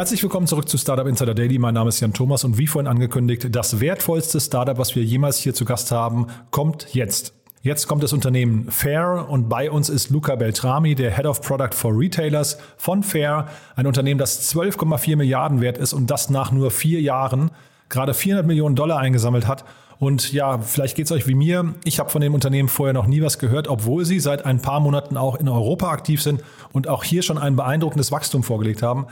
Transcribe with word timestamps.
Herzlich 0.00 0.22
willkommen 0.22 0.46
zurück 0.46 0.66
zu 0.66 0.78
Startup 0.78 1.06
Insider 1.06 1.34
Daily. 1.34 1.58
Mein 1.58 1.74
Name 1.74 1.90
ist 1.90 2.00
Jan 2.00 2.14
Thomas 2.14 2.42
und 2.42 2.56
wie 2.56 2.66
vorhin 2.66 2.86
angekündigt, 2.86 3.48
das 3.50 3.80
wertvollste 3.80 4.40
Startup, 4.40 4.78
was 4.78 4.96
wir 4.96 5.04
jemals 5.04 5.36
hier 5.36 5.52
zu 5.52 5.66
Gast 5.66 5.92
haben, 5.92 6.28
kommt 6.50 6.94
jetzt. 6.94 7.34
Jetzt 7.60 7.86
kommt 7.86 8.02
das 8.02 8.14
Unternehmen 8.14 8.70
Fair 8.70 9.26
und 9.28 9.50
bei 9.50 9.70
uns 9.70 9.90
ist 9.90 10.08
Luca 10.08 10.36
Beltrami, 10.36 10.94
der 10.94 11.14
Head 11.14 11.26
of 11.26 11.42
Product 11.42 11.74
for 11.74 11.92
Retailers 11.94 12.56
von 12.78 13.02
Fair, 13.02 13.48
ein 13.76 13.86
Unternehmen, 13.86 14.16
das 14.16 14.50
12,4 14.50 15.16
Milliarden 15.16 15.60
wert 15.60 15.76
ist 15.76 15.92
und 15.92 16.10
das 16.10 16.30
nach 16.30 16.50
nur 16.50 16.70
vier 16.70 17.02
Jahren 17.02 17.50
gerade 17.90 18.14
400 18.14 18.46
Millionen 18.46 18.76
Dollar 18.76 19.00
eingesammelt 19.00 19.46
hat. 19.46 19.66
Und 19.98 20.32
ja, 20.32 20.60
vielleicht 20.60 20.96
geht 20.96 21.04
es 21.04 21.12
euch 21.12 21.26
wie 21.26 21.34
mir. 21.34 21.74
Ich 21.84 21.98
habe 22.00 22.08
von 22.08 22.22
dem 22.22 22.32
Unternehmen 22.32 22.70
vorher 22.70 22.94
noch 22.94 23.06
nie 23.06 23.20
was 23.20 23.38
gehört, 23.38 23.68
obwohl 23.68 24.06
sie 24.06 24.18
seit 24.18 24.46
ein 24.46 24.62
paar 24.62 24.80
Monaten 24.80 25.18
auch 25.18 25.34
in 25.34 25.46
Europa 25.46 25.90
aktiv 25.90 26.22
sind 26.22 26.42
und 26.72 26.88
auch 26.88 27.04
hier 27.04 27.20
schon 27.20 27.36
ein 27.36 27.54
beeindruckendes 27.54 28.10
Wachstum 28.10 28.42
vorgelegt 28.42 28.82
haben. 28.82 29.08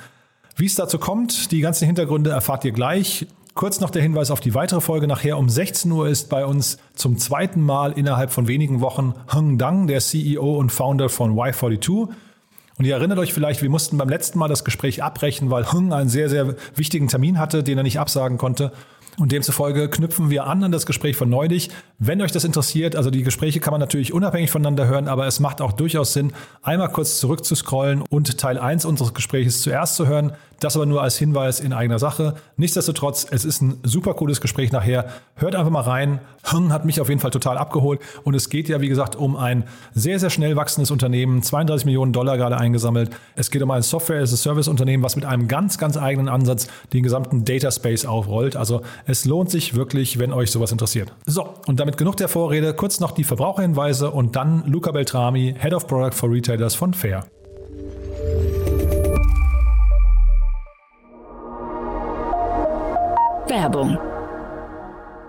Wie 0.58 0.66
es 0.66 0.74
dazu 0.74 0.98
kommt, 0.98 1.52
die 1.52 1.60
ganzen 1.60 1.86
Hintergründe 1.86 2.30
erfahrt 2.30 2.64
ihr 2.64 2.72
gleich. 2.72 3.28
Kurz 3.54 3.78
noch 3.78 3.90
der 3.90 4.02
Hinweis 4.02 4.32
auf 4.32 4.40
die 4.40 4.54
weitere 4.54 4.80
Folge. 4.80 5.06
Nachher 5.06 5.38
um 5.38 5.48
16 5.48 5.92
Uhr 5.92 6.08
ist 6.08 6.28
bei 6.30 6.44
uns 6.44 6.78
zum 6.96 7.16
zweiten 7.16 7.60
Mal 7.62 7.92
innerhalb 7.92 8.32
von 8.32 8.48
wenigen 8.48 8.80
Wochen 8.80 9.14
Heng 9.32 9.56
Dang, 9.56 9.86
der 9.86 10.00
CEO 10.00 10.58
und 10.58 10.72
Founder 10.72 11.10
von 11.10 11.36
Y42. 11.36 12.08
Und 12.76 12.84
ihr 12.84 12.92
erinnert 12.92 13.20
euch 13.20 13.32
vielleicht, 13.32 13.62
wir 13.62 13.70
mussten 13.70 13.98
beim 13.98 14.08
letzten 14.08 14.40
Mal 14.40 14.48
das 14.48 14.64
Gespräch 14.64 15.00
abbrechen, 15.00 15.48
weil 15.48 15.72
Heng 15.72 15.92
einen 15.92 16.08
sehr, 16.08 16.28
sehr 16.28 16.56
wichtigen 16.74 17.06
Termin 17.06 17.38
hatte, 17.38 17.62
den 17.62 17.78
er 17.78 17.84
nicht 17.84 18.00
absagen 18.00 18.36
konnte. 18.36 18.72
Und 19.18 19.32
demzufolge 19.32 19.88
knüpfen 19.90 20.30
wir 20.30 20.46
an 20.46 20.62
an 20.62 20.70
das 20.70 20.86
Gespräch 20.86 21.16
von 21.16 21.28
neulich. 21.28 21.70
Wenn 21.98 22.22
euch 22.22 22.30
das 22.30 22.44
interessiert, 22.44 22.94
also 22.94 23.10
die 23.10 23.24
Gespräche 23.24 23.58
kann 23.58 23.72
man 23.72 23.80
natürlich 23.80 24.12
unabhängig 24.12 24.52
voneinander 24.52 24.86
hören, 24.86 25.08
aber 25.08 25.26
es 25.26 25.40
macht 25.40 25.60
auch 25.60 25.72
durchaus 25.72 26.12
Sinn, 26.12 26.32
einmal 26.62 26.88
kurz 26.90 27.18
zurückzuscrollen 27.18 28.02
und 28.08 28.38
Teil 28.38 28.58
1 28.58 28.84
unseres 28.84 29.14
Gespräches 29.14 29.60
zuerst 29.60 29.96
zu 29.96 30.06
hören. 30.06 30.34
Das 30.60 30.74
aber 30.74 30.86
nur 30.86 31.02
als 31.02 31.16
Hinweis 31.16 31.60
in 31.60 31.72
eigener 31.72 32.00
Sache. 32.00 32.34
Nichtsdestotrotz, 32.56 33.26
es 33.30 33.44
ist 33.44 33.62
ein 33.62 33.78
super 33.84 34.14
cooles 34.14 34.40
Gespräch 34.40 34.72
nachher. 34.72 35.06
Hört 35.36 35.54
einfach 35.54 35.70
mal 35.70 35.82
rein. 35.82 36.18
Hat 36.42 36.84
mich 36.84 37.00
auf 37.00 37.08
jeden 37.08 37.20
Fall 37.20 37.30
total 37.30 37.58
abgeholt. 37.58 38.00
Und 38.24 38.34
es 38.34 38.48
geht 38.48 38.68
ja, 38.68 38.80
wie 38.80 38.88
gesagt, 38.88 39.14
um 39.14 39.36
ein 39.36 39.64
sehr, 39.94 40.18
sehr 40.18 40.30
schnell 40.30 40.56
wachsendes 40.56 40.90
Unternehmen. 40.90 41.42
32 41.42 41.84
Millionen 41.84 42.12
Dollar 42.12 42.36
gerade 42.36 42.56
eingesammelt. 42.56 43.10
Es 43.36 43.52
geht 43.52 43.62
um 43.62 43.70
ein 43.70 43.82
Software-as-a-Service-Unternehmen, 43.82 45.04
was 45.04 45.14
mit 45.14 45.26
einem 45.26 45.46
ganz, 45.46 45.78
ganz 45.78 45.96
eigenen 45.96 46.28
Ansatz 46.28 46.66
den 46.92 47.04
gesamten 47.04 47.44
Data 47.44 47.70
Space 47.70 48.04
aufrollt. 48.04 48.56
Also 48.56 48.82
es 49.08 49.24
lohnt 49.24 49.50
sich 49.50 49.74
wirklich, 49.74 50.18
wenn 50.18 50.34
euch 50.34 50.50
sowas 50.50 50.70
interessiert. 50.70 51.14
So, 51.24 51.54
und 51.66 51.80
damit 51.80 51.96
genug 51.96 52.18
der 52.18 52.28
Vorrede. 52.28 52.74
Kurz 52.74 53.00
noch 53.00 53.12
die 53.12 53.24
Verbraucherhinweise 53.24 54.10
und 54.10 54.36
dann 54.36 54.64
Luca 54.66 54.92
Beltrami, 54.92 55.54
Head 55.58 55.72
of 55.72 55.86
Product 55.86 56.12
for 56.12 56.30
Retailers 56.30 56.74
von 56.74 56.92
Fair. 56.92 57.24
Werbung 63.48 63.96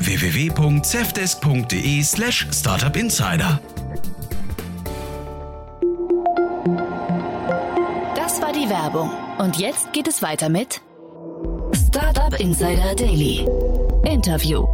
www.zefdesk.de 0.00 2.02
slash 2.02 2.46
startupinsider. 2.52 3.60
Das 8.14 8.40
war 8.40 8.52
die 8.52 8.68
Werbung. 8.68 9.10
Und 9.38 9.58
jetzt 9.58 9.92
geht 9.92 10.08
es 10.08 10.22
weiter 10.22 10.48
mit 10.48 10.80
Startup 11.74 12.38
Insider 12.38 12.94
Daily. 12.94 13.46
Interview. 14.04 14.66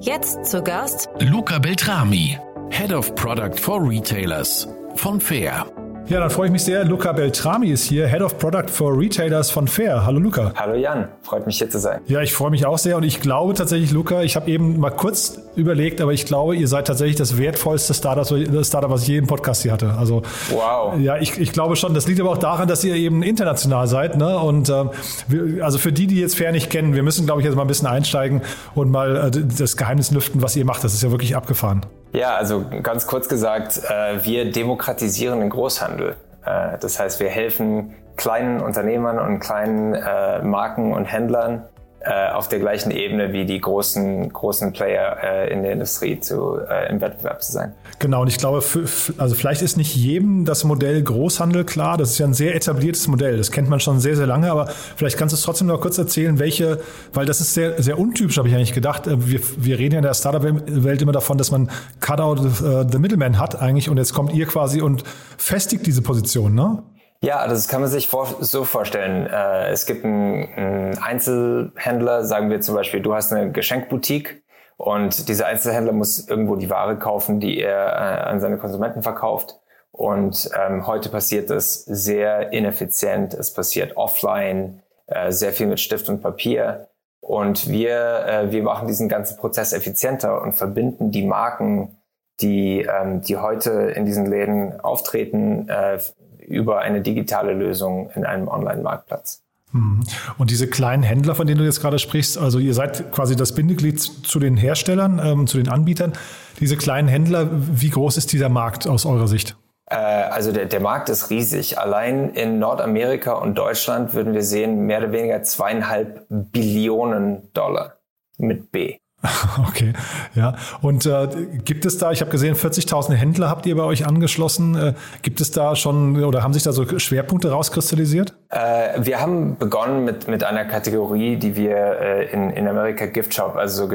Jetzt 0.00 0.44
zu 0.44 0.62
Gast 0.62 1.08
Luca 1.20 1.58
Beltrami, 1.58 2.38
Head 2.70 2.92
of 2.92 3.14
Product 3.14 3.58
for 3.58 3.80
Retailers 3.80 4.68
von 4.96 5.20
Fair. 5.20 5.66
Ja, 6.06 6.20
dann 6.20 6.28
freue 6.28 6.46
ich 6.46 6.52
mich 6.52 6.62
sehr. 6.62 6.84
Luca 6.84 7.12
Beltrami 7.12 7.68
ist 7.68 7.84
hier, 7.84 8.06
Head 8.06 8.20
of 8.20 8.38
Product 8.38 8.68
for 8.68 8.96
Retailers 8.96 9.50
von 9.50 9.66
Fair. 9.66 10.04
Hallo 10.04 10.18
Luca. 10.18 10.52
Hallo 10.54 10.74
Jan, 10.74 11.08
freut 11.22 11.46
mich 11.46 11.56
hier 11.56 11.70
zu 11.70 11.78
sein. 11.80 12.02
Ja, 12.06 12.20
ich 12.20 12.34
freue 12.34 12.50
mich 12.50 12.66
auch 12.66 12.76
sehr 12.76 12.98
und 12.98 13.04
ich 13.04 13.22
glaube 13.22 13.54
tatsächlich, 13.54 13.90
Luca, 13.90 14.22
ich 14.22 14.36
habe 14.36 14.50
eben 14.50 14.78
mal 14.78 14.90
kurz 14.90 15.40
überlegt, 15.56 16.02
aber 16.02 16.12
ich 16.12 16.26
glaube, 16.26 16.56
ihr 16.56 16.68
seid 16.68 16.86
tatsächlich 16.86 17.16
das 17.16 17.38
wertvollste 17.38 17.94
Startup, 17.94 18.26
Startup 18.26 18.90
was 18.90 19.02
ich 19.02 19.08
je 19.08 19.16
im 19.16 19.26
Podcast 19.26 19.62
hier 19.62 19.72
hatte. 19.72 19.94
Also, 19.98 20.20
wow. 20.50 20.94
Ja, 20.98 21.16
ich, 21.16 21.38
ich 21.38 21.52
glaube 21.52 21.74
schon. 21.74 21.94
Das 21.94 22.06
liegt 22.06 22.20
aber 22.20 22.30
auch 22.32 22.38
daran, 22.38 22.68
dass 22.68 22.84
ihr 22.84 22.96
eben 22.96 23.22
international 23.22 23.86
seid. 23.86 24.18
Ne? 24.18 24.38
Und 24.38 24.68
äh, 24.68 24.84
wir, 25.28 25.64
also 25.64 25.78
für 25.78 25.92
die, 25.92 26.06
die 26.06 26.20
jetzt 26.20 26.36
Fair 26.36 26.52
nicht 26.52 26.68
kennen, 26.68 26.94
wir 26.94 27.02
müssen, 27.02 27.24
glaube 27.24 27.40
ich, 27.40 27.46
jetzt 27.46 27.54
mal 27.54 27.62
ein 27.62 27.68
bisschen 27.68 27.88
einsteigen 27.88 28.42
und 28.74 28.90
mal 28.90 29.28
äh, 29.28 29.30
das 29.30 29.78
Geheimnis 29.78 30.10
lüften, 30.10 30.42
was 30.42 30.54
ihr 30.54 30.66
macht. 30.66 30.84
Das 30.84 30.92
ist 30.92 31.02
ja 31.02 31.10
wirklich 31.10 31.34
abgefahren. 31.34 31.86
Ja, 32.14 32.36
also 32.36 32.64
ganz 32.82 33.08
kurz 33.08 33.28
gesagt, 33.28 33.80
äh, 33.90 34.24
wir 34.24 34.52
demokratisieren 34.52 35.40
den 35.40 35.50
Großhandel. 35.50 36.14
Äh, 36.44 36.78
das 36.78 37.00
heißt, 37.00 37.18
wir 37.18 37.28
helfen 37.28 37.96
kleinen 38.14 38.60
Unternehmern 38.60 39.18
und 39.18 39.40
kleinen 39.40 39.94
äh, 39.94 40.40
Marken 40.40 40.92
und 40.92 41.06
Händlern 41.06 41.64
äh, 42.04 42.30
auf 42.32 42.48
der 42.48 42.58
gleichen 42.58 42.90
Ebene 42.90 43.32
wie 43.32 43.46
die 43.46 43.60
großen, 43.60 44.32
großen 44.32 44.72
Player 44.72 45.16
äh, 45.22 45.52
in 45.52 45.62
der 45.62 45.72
Industrie 45.72 46.20
zu, 46.20 46.58
äh, 46.58 46.90
im 46.90 47.00
Wettbewerb 47.00 47.42
zu 47.42 47.52
sein. 47.52 47.72
Genau, 47.98 48.22
und 48.22 48.28
ich 48.28 48.36
glaube, 48.36 48.60
für, 48.60 48.84
also 49.18 49.34
vielleicht 49.34 49.62
ist 49.62 49.76
nicht 49.76 49.96
jedem 49.96 50.44
das 50.44 50.64
Modell 50.64 51.02
Großhandel 51.02 51.64
klar. 51.64 51.96
Das 51.96 52.10
ist 52.10 52.18
ja 52.18 52.26
ein 52.26 52.34
sehr 52.34 52.54
etabliertes 52.54 53.08
Modell. 53.08 53.38
Das 53.38 53.50
kennt 53.50 53.68
man 53.70 53.80
schon 53.80 54.00
sehr, 54.00 54.16
sehr 54.16 54.26
lange, 54.26 54.50
aber 54.50 54.66
vielleicht 54.66 55.16
kannst 55.16 55.32
du 55.32 55.36
es 55.36 55.42
trotzdem 55.42 55.68
noch 55.68 55.80
kurz 55.80 55.96
erzählen, 55.96 56.38
welche, 56.38 56.80
weil 57.12 57.24
das 57.24 57.40
ist 57.40 57.54
sehr, 57.54 57.82
sehr 57.82 57.98
untypisch, 57.98 58.36
habe 58.36 58.48
ich 58.48 58.54
eigentlich 58.54 58.74
gedacht. 58.74 59.06
Äh, 59.06 59.26
wir, 59.26 59.40
wir 59.56 59.78
reden 59.78 59.94
ja 59.94 59.98
in 60.00 60.04
der 60.04 60.14
Startup-Welt 60.14 61.00
immer 61.00 61.12
davon, 61.12 61.38
dass 61.38 61.50
man 61.50 61.70
Cut 62.00 62.20
out 62.20 62.38
the, 62.40 62.84
the 62.90 62.98
middleman 62.98 63.38
hat 63.38 63.60
eigentlich 63.60 63.88
und 63.88 63.96
jetzt 63.96 64.12
kommt 64.12 64.34
ihr 64.34 64.46
quasi 64.46 64.82
und 64.82 65.04
festigt 65.38 65.86
diese 65.86 66.02
Position, 66.02 66.54
ne? 66.54 66.82
Ja, 67.22 67.46
das 67.48 67.68
kann 67.68 67.80
man 67.80 67.88
sich 67.88 68.08
vor, 68.08 68.26
so 68.40 68.64
vorstellen. 68.64 69.26
Äh, 69.26 69.70
es 69.70 69.86
gibt 69.86 70.04
einen, 70.04 70.98
Einzelhändler, 70.98 72.24
sagen 72.24 72.50
wir 72.50 72.60
zum 72.60 72.74
Beispiel, 72.74 73.00
du 73.00 73.14
hast 73.14 73.32
eine 73.32 73.50
Geschenkboutique 73.50 74.42
und 74.76 75.28
dieser 75.28 75.46
Einzelhändler 75.46 75.92
muss 75.92 76.28
irgendwo 76.28 76.56
die 76.56 76.70
Ware 76.70 76.98
kaufen, 76.98 77.40
die 77.40 77.60
er 77.60 77.86
äh, 77.86 78.28
an 78.28 78.40
seine 78.40 78.58
Konsumenten 78.58 79.02
verkauft. 79.02 79.58
Und 79.92 80.50
ähm, 80.58 80.86
heute 80.86 81.08
passiert 81.08 81.50
das 81.50 81.84
sehr 81.84 82.52
ineffizient. 82.52 83.32
Es 83.32 83.52
passiert 83.52 83.96
offline, 83.96 84.82
äh, 85.06 85.30
sehr 85.30 85.52
viel 85.52 85.68
mit 85.68 85.78
Stift 85.78 86.08
und 86.08 86.20
Papier. 86.20 86.88
Und 87.20 87.70
wir, 87.70 88.26
äh, 88.26 88.52
wir 88.52 88.62
machen 88.64 88.88
diesen 88.88 89.08
ganzen 89.08 89.38
Prozess 89.38 89.72
effizienter 89.72 90.42
und 90.42 90.52
verbinden 90.52 91.10
die 91.10 91.24
Marken, 91.24 91.96
die, 92.40 92.80
ähm, 92.82 93.22
die 93.22 93.36
heute 93.36 93.70
in 93.70 94.04
diesen 94.04 94.26
Läden 94.26 94.80
auftreten, 94.80 95.68
äh, 95.68 95.98
über 96.46 96.80
eine 96.80 97.00
digitale 97.00 97.52
Lösung 97.52 98.10
in 98.14 98.24
einem 98.24 98.48
Online-Marktplatz. 98.48 99.42
Mhm. 99.72 100.04
Und 100.38 100.50
diese 100.50 100.68
kleinen 100.68 101.02
Händler, 101.02 101.34
von 101.34 101.46
denen 101.46 101.58
du 101.58 101.64
jetzt 101.64 101.80
gerade 101.80 101.98
sprichst, 101.98 102.38
also 102.38 102.58
ihr 102.58 102.74
seid 102.74 103.12
quasi 103.12 103.36
das 103.36 103.54
Bindeglied 103.54 104.00
zu 104.00 104.38
den 104.38 104.56
Herstellern, 104.56 105.20
ähm, 105.22 105.46
zu 105.46 105.58
den 105.58 105.68
Anbietern. 105.68 106.12
Diese 106.60 106.76
kleinen 106.76 107.08
Händler, 107.08 107.48
wie 107.50 107.90
groß 107.90 108.16
ist 108.16 108.32
dieser 108.32 108.48
Markt 108.48 108.86
aus 108.86 109.04
eurer 109.04 109.26
Sicht? 109.26 109.56
Äh, 109.86 109.96
also 109.96 110.52
der, 110.52 110.66
der 110.66 110.80
Markt 110.80 111.08
ist 111.08 111.30
riesig. 111.30 111.78
Allein 111.78 112.30
in 112.30 112.58
Nordamerika 112.58 113.32
und 113.34 113.56
Deutschland 113.56 114.14
würden 114.14 114.32
wir 114.32 114.42
sehen, 114.42 114.86
mehr 114.86 114.98
oder 114.98 115.12
weniger 115.12 115.42
zweieinhalb 115.42 116.26
Billionen 116.28 117.52
Dollar 117.52 117.96
mit 118.38 118.70
B. 118.70 118.98
Okay, 119.68 119.92
ja. 120.34 120.54
Und 120.82 121.06
äh, 121.06 121.28
gibt 121.64 121.86
es 121.86 121.98
da, 121.98 122.12
ich 122.12 122.20
habe 122.20 122.30
gesehen, 122.30 122.54
40.000 122.54 123.14
Händler 123.14 123.48
habt 123.48 123.66
ihr 123.66 123.76
bei 123.76 123.82
euch 123.82 124.06
angeschlossen. 124.06 124.76
Äh, 124.76 124.94
gibt 125.22 125.40
es 125.40 125.50
da 125.50 125.76
schon 125.76 126.22
oder 126.22 126.42
haben 126.42 126.52
sich 126.52 126.62
da 126.62 126.72
so 126.72 126.98
Schwerpunkte 126.98 127.50
rauskristallisiert? 127.50 128.34
Äh, 128.50 128.98
wir 128.98 129.20
haben 129.20 129.56
begonnen 129.58 130.04
mit, 130.04 130.28
mit 130.28 130.44
einer 130.44 130.64
Kategorie, 130.64 131.36
die 131.36 131.56
wir 131.56 131.76
äh, 131.76 132.32
in, 132.32 132.50
in 132.50 132.68
Amerika 132.68 133.06
Gift 133.06 133.34
Shop, 133.34 133.56
also 133.56 133.86
so 133.86 133.92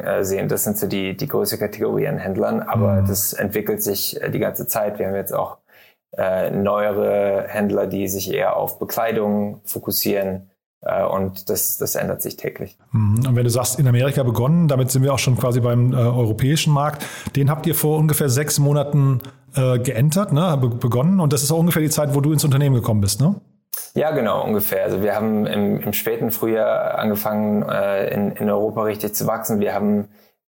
äh, 0.00 0.24
sehen. 0.24 0.48
Das 0.48 0.64
sind 0.64 0.78
so 0.78 0.86
die, 0.86 1.16
die 1.16 1.28
größte 1.28 1.58
Kategorie 1.58 2.06
an 2.08 2.18
Händlern, 2.18 2.60
aber 2.60 3.02
mhm. 3.02 3.06
das 3.06 3.32
entwickelt 3.32 3.82
sich 3.82 4.20
äh, 4.22 4.30
die 4.30 4.38
ganze 4.38 4.66
Zeit. 4.66 4.98
Wir 4.98 5.08
haben 5.08 5.14
jetzt 5.14 5.34
auch 5.34 5.58
äh, 6.16 6.50
neuere 6.50 7.44
Händler, 7.48 7.86
die 7.86 8.08
sich 8.08 8.32
eher 8.32 8.56
auf 8.56 8.78
Bekleidung 8.78 9.60
fokussieren 9.64 10.50
und 11.04 11.48
das, 11.50 11.78
das 11.78 11.94
ändert 11.94 12.22
sich 12.22 12.36
täglich. 12.36 12.78
Mhm. 12.92 13.26
Und 13.26 13.36
wenn 13.36 13.44
du 13.44 13.50
sagst, 13.50 13.78
in 13.78 13.88
Amerika 13.88 14.22
begonnen, 14.22 14.68
damit 14.68 14.90
sind 14.90 15.02
wir 15.02 15.12
auch 15.12 15.18
schon 15.18 15.36
quasi 15.36 15.60
beim 15.60 15.92
äh, 15.92 15.96
europäischen 15.96 16.72
Markt, 16.72 17.04
den 17.34 17.50
habt 17.50 17.66
ihr 17.66 17.74
vor 17.74 17.98
ungefähr 17.98 18.28
sechs 18.28 18.58
Monaten 18.58 19.20
äh, 19.54 19.78
geentert, 19.78 20.32
ne, 20.32 20.56
begonnen. 20.56 21.20
Und 21.20 21.32
das 21.32 21.42
ist 21.42 21.50
auch 21.50 21.58
ungefähr 21.58 21.82
die 21.82 21.90
Zeit, 21.90 22.14
wo 22.14 22.20
du 22.20 22.32
ins 22.32 22.44
Unternehmen 22.44 22.74
gekommen 22.74 23.00
bist, 23.00 23.20
ne? 23.20 23.36
Ja, 23.94 24.10
genau, 24.10 24.44
ungefähr. 24.44 24.84
Also 24.84 25.02
wir 25.02 25.14
haben 25.14 25.46
im, 25.46 25.80
im 25.80 25.92
späten 25.92 26.30
Frühjahr 26.30 26.98
angefangen, 26.98 27.62
äh, 27.62 28.12
in, 28.12 28.32
in 28.32 28.50
Europa 28.50 28.82
richtig 28.82 29.14
zu 29.14 29.26
wachsen. 29.26 29.58
Wir 29.60 29.74
haben 29.74 30.08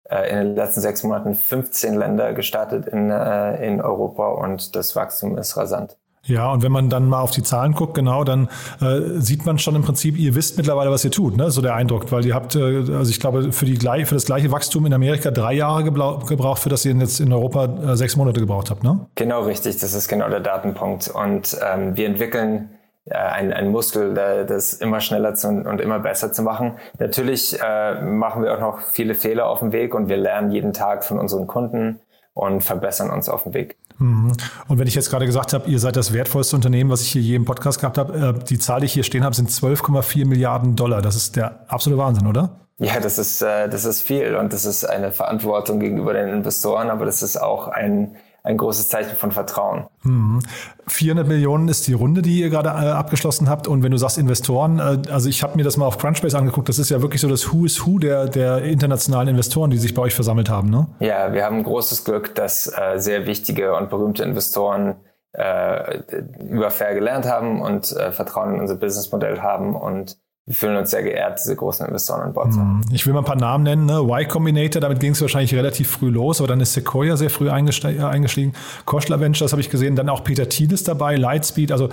äh, 0.08 0.30
in 0.30 0.36
den 0.36 0.54
letzten 0.54 0.80
sechs 0.80 1.02
Monaten 1.02 1.34
15 1.34 1.94
Länder 1.94 2.32
gestartet 2.32 2.86
in, 2.86 3.10
äh, 3.10 3.66
in 3.66 3.80
Europa 3.82 4.28
und 4.28 4.74
das 4.74 4.96
Wachstum 4.96 5.36
ist 5.36 5.56
rasant. 5.56 5.98
Ja, 6.26 6.50
und 6.52 6.62
wenn 6.62 6.72
man 6.72 6.88
dann 6.88 7.08
mal 7.08 7.20
auf 7.20 7.30
die 7.30 7.42
Zahlen 7.42 7.72
guckt, 7.72 7.94
genau, 7.94 8.24
dann 8.24 8.48
äh, 8.80 9.20
sieht 9.20 9.44
man 9.44 9.58
schon 9.58 9.74
im 9.74 9.82
Prinzip, 9.82 10.18
ihr 10.18 10.34
wisst 10.34 10.56
mittlerweile, 10.56 10.90
was 10.90 11.04
ihr 11.04 11.10
tut, 11.10 11.36
ne? 11.36 11.50
So 11.50 11.60
der 11.60 11.74
Eindruck, 11.74 12.10
weil 12.12 12.24
ihr 12.24 12.34
habt, 12.34 12.56
äh, 12.56 12.60
also 12.60 13.10
ich 13.10 13.20
glaube, 13.20 13.52
für, 13.52 13.66
die, 13.66 13.76
für 13.76 14.14
das 14.14 14.24
gleiche 14.24 14.50
Wachstum 14.50 14.86
in 14.86 14.94
Amerika 14.94 15.30
drei 15.30 15.52
Jahre 15.52 15.84
gebraucht, 15.84 16.60
für 16.60 16.70
das 16.70 16.84
ihr 16.84 16.94
jetzt 16.94 17.20
in 17.20 17.32
Europa 17.32 17.64
äh, 17.64 17.96
sechs 17.96 18.16
Monate 18.16 18.40
gebraucht 18.40 18.70
habt, 18.70 18.82
ne? 18.82 19.06
Genau, 19.16 19.42
richtig, 19.42 19.78
das 19.78 19.92
ist 19.92 20.08
genau 20.08 20.28
der 20.28 20.40
Datenpunkt. 20.40 21.08
Und 21.08 21.56
ähm, 21.62 21.96
wir 21.96 22.06
entwickeln 22.06 22.70
äh, 23.04 23.16
ein, 23.16 23.52
ein 23.52 23.70
Muskel, 23.70 24.14
das 24.14 24.72
immer 24.72 25.00
schneller 25.00 25.34
zu, 25.34 25.48
und 25.48 25.80
immer 25.80 25.98
besser 25.98 26.32
zu 26.32 26.42
machen. 26.42 26.72
Natürlich 26.98 27.58
äh, 27.60 28.00
machen 28.00 28.42
wir 28.42 28.54
auch 28.54 28.60
noch 28.60 28.80
viele 28.80 29.14
Fehler 29.14 29.46
auf 29.46 29.58
dem 29.58 29.72
Weg 29.72 29.94
und 29.94 30.08
wir 30.08 30.16
lernen 30.16 30.50
jeden 30.52 30.72
Tag 30.72 31.04
von 31.04 31.18
unseren 31.18 31.46
Kunden 31.46 32.00
und 32.34 32.62
verbessern 32.62 33.10
uns 33.10 33.28
auf 33.28 33.44
dem 33.44 33.54
Weg. 33.54 33.76
Mhm. 33.98 34.32
Und 34.68 34.78
wenn 34.78 34.86
ich 34.86 34.94
jetzt 34.94 35.08
gerade 35.08 35.24
gesagt 35.24 35.52
habe, 35.52 35.70
ihr 35.70 35.78
seid 35.78 35.96
das 35.96 36.12
wertvollste 36.12 36.56
Unternehmen, 36.56 36.90
was 36.90 37.00
ich 37.00 37.08
hier 37.08 37.22
je 37.22 37.36
im 37.36 37.44
Podcast 37.44 37.80
gehabt 37.80 37.96
habe, 37.96 38.36
äh, 38.40 38.44
die 38.44 38.58
Zahl, 38.58 38.80
die 38.80 38.86
ich 38.86 38.92
hier 38.92 39.04
stehen 39.04 39.24
habe, 39.24 39.34
sind 39.34 39.50
12,4 39.50 40.26
Milliarden 40.26 40.76
Dollar. 40.76 41.00
Das 41.00 41.14
ist 41.14 41.36
der 41.36 41.64
absolute 41.68 42.02
Wahnsinn, 42.02 42.26
oder? 42.26 42.60
Ja, 42.78 42.98
das 42.98 43.18
ist, 43.18 43.40
äh, 43.40 43.68
das 43.68 43.84
ist 43.84 44.02
viel 44.02 44.34
und 44.34 44.52
das 44.52 44.64
ist 44.64 44.84
eine 44.84 45.12
Verantwortung 45.12 45.78
gegenüber 45.78 46.12
den 46.12 46.28
Investoren, 46.28 46.90
aber 46.90 47.04
das 47.04 47.22
ist 47.22 47.36
auch 47.36 47.68
ein 47.68 48.16
ein 48.44 48.58
großes 48.58 48.90
Zeichen 48.90 49.16
von 49.16 49.32
Vertrauen. 49.32 49.86
Mhm. 50.02 50.40
400 50.86 51.26
Millionen 51.26 51.68
ist 51.68 51.86
die 51.86 51.94
Runde, 51.94 52.20
die 52.20 52.40
ihr 52.40 52.50
gerade 52.50 52.68
äh, 52.68 52.90
abgeschlossen 52.90 53.48
habt. 53.48 53.66
Und 53.66 53.82
wenn 53.82 53.90
du 53.90 53.96
sagst 53.96 54.18
Investoren, 54.18 54.78
äh, 54.78 55.10
also 55.10 55.30
ich 55.30 55.42
habe 55.42 55.56
mir 55.56 55.64
das 55.64 55.78
mal 55.78 55.86
auf 55.86 55.96
Crunchbase 55.96 56.36
angeguckt, 56.36 56.68
das 56.68 56.78
ist 56.78 56.90
ja 56.90 57.00
wirklich 57.00 57.22
so 57.22 57.28
das 57.28 57.50
Who 57.50 57.64
is 57.64 57.86
Who 57.86 57.98
der, 57.98 58.26
der 58.26 58.62
internationalen 58.62 59.28
Investoren, 59.28 59.70
die 59.70 59.78
sich 59.78 59.94
bei 59.94 60.02
euch 60.02 60.14
versammelt 60.14 60.50
haben, 60.50 60.68
ne? 60.68 60.86
Ja, 61.00 61.32
wir 61.32 61.42
haben 61.42 61.62
großes 61.62 62.04
Glück, 62.04 62.34
dass 62.34 62.66
äh, 62.66 62.98
sehr 62.98 63.26
wichtige 63.26 63.74
und 63.74 63.88
berühmte 63.88 64.22
Investoren 64.22 64.96
äh, 65.32 66.00
über 66.38 66.70
Fair 66.70 66.94
gelernt 66.94 67.24
haben 67.26 67.62
und 67.62 67.86
Vertrauen 67.86 68.54
in 68.54 68.60
unser 68.60 68.76
Businessmodell 68.76 69.40
haben 69.40 69.74
und 69.74 70.18
wir 70.46 70.54
fühlen 70.54 70.76
uns 70.76 70.90
sehr 70.90 71.02
geehrt, 71.02 71.40
diese 71.42 71.56
großen 71.56 71.86
Investoren 71.86 72.20
an 72.20 72.34
Bord 72.34 72.52
zu 72.52 72.60
haben. 72.60 72.82
Hm. 72.84 72.94
Ich 72.94 73.06
will 73.06 73.14
mal 73.14 73.20
ein 73.20 73.24
paar 73.24 73.36
Namen 73.36 73.64
nennen. 73.64 73.86
Ne? 73.86 74.00
Y 74.02 74.28
Combinator, 74.28 74.78
damit 74.82 75.00
ging 75.00 75.12
es 75.12 75.20
wahrscheinlich 75.22 75.54
relativ 75.54 75.90
früh 75.90 76.10
los, 76.10 76.38
aber 76.40 76.48
dann 76.48 76.60
ist 76.60 76.74
Sequoia 76.74 77.16
sehr 77.16 77.30
früh 77.30 77.48
äh, 77.48 77.50
eingestiegen. 77.50 78.52
Koschler 78.84 79.20
Ventures 79.20 79.52
habe 79.52 79.62
ich 79.62 79.70
gesehen, 79.70 79.96
dann 79.96 80.10
auch 80.10 80.22
Peter 80.22 80.46
Thiel 80.46 80.70
ist 80.72 80.86
dabei, 80.86 81.16
Lightspeed, 81.16 81.72
also 81.72 81.88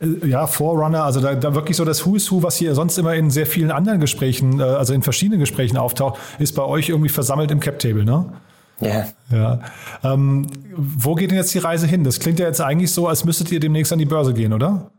äh, 0.00 0.28
ja, 0.28 0.46
Forerunner, 0.46 1.02
also 1.02 1.20
da, 1.20 1.34
da 1.34 1.56
wirklich 1.56 1.76
so 1.76 1.84
das 1.84 2.06
Who 2.06 2.14
is 2.14 2.30
Who, 2.30 2.44
was 2.44 2.56
hier 2.56 2.76
sonst 2.76 2.96
immer 2.96 3.14
in 3.14 3.30
sehr 3.30 3.46
vielen 3.46 3.72
anderen 3.72 3.98
Gesprächen, 3.98 4.60
äh, 4.60 4.62
also 4.62 4.94
in 4.94 5.02
verschiedenen 5.02 5.40
Gesprächen 5.40 5.76
auftaucht, 5.76 6.20
ist 6.38 6.54
bei 6.54 6.62
euch 6.62 6.88
irgendwie 6.90 7.08
versammelt 7.08 7.50
im 7.50 7.58
Cap 7.58 7.80
Table, 7.80 8.04
ne? 8.04 8.26
Yeah. 8.80 9.06
Ja. 9.30 9.60
Ähm, 10.04 10.46
wo 10.76 11.14
geht 11.14 11.30
denn 11.30 11.38
jetzt 11.38 11.54
die 11.54 11.58
Reise 11.58 11.86
hin? 11.86 12.04
Das 12.04 12.20
klingt 12.20 12.38
ja 12.38 12.46
jetzt 12.46 12.60
eigentlich 12.60 12.92
so, 12.92 13.08
als 13.08 13.24
müsstet 13.24 13.50
ihr 13.50 13.58
demnächst 13.58 13.92
an 13.92 13.98
die 13.98 14.04
Börse 14.04 14.34
gehen, 14.34 14.52
oder? 14.52 14.90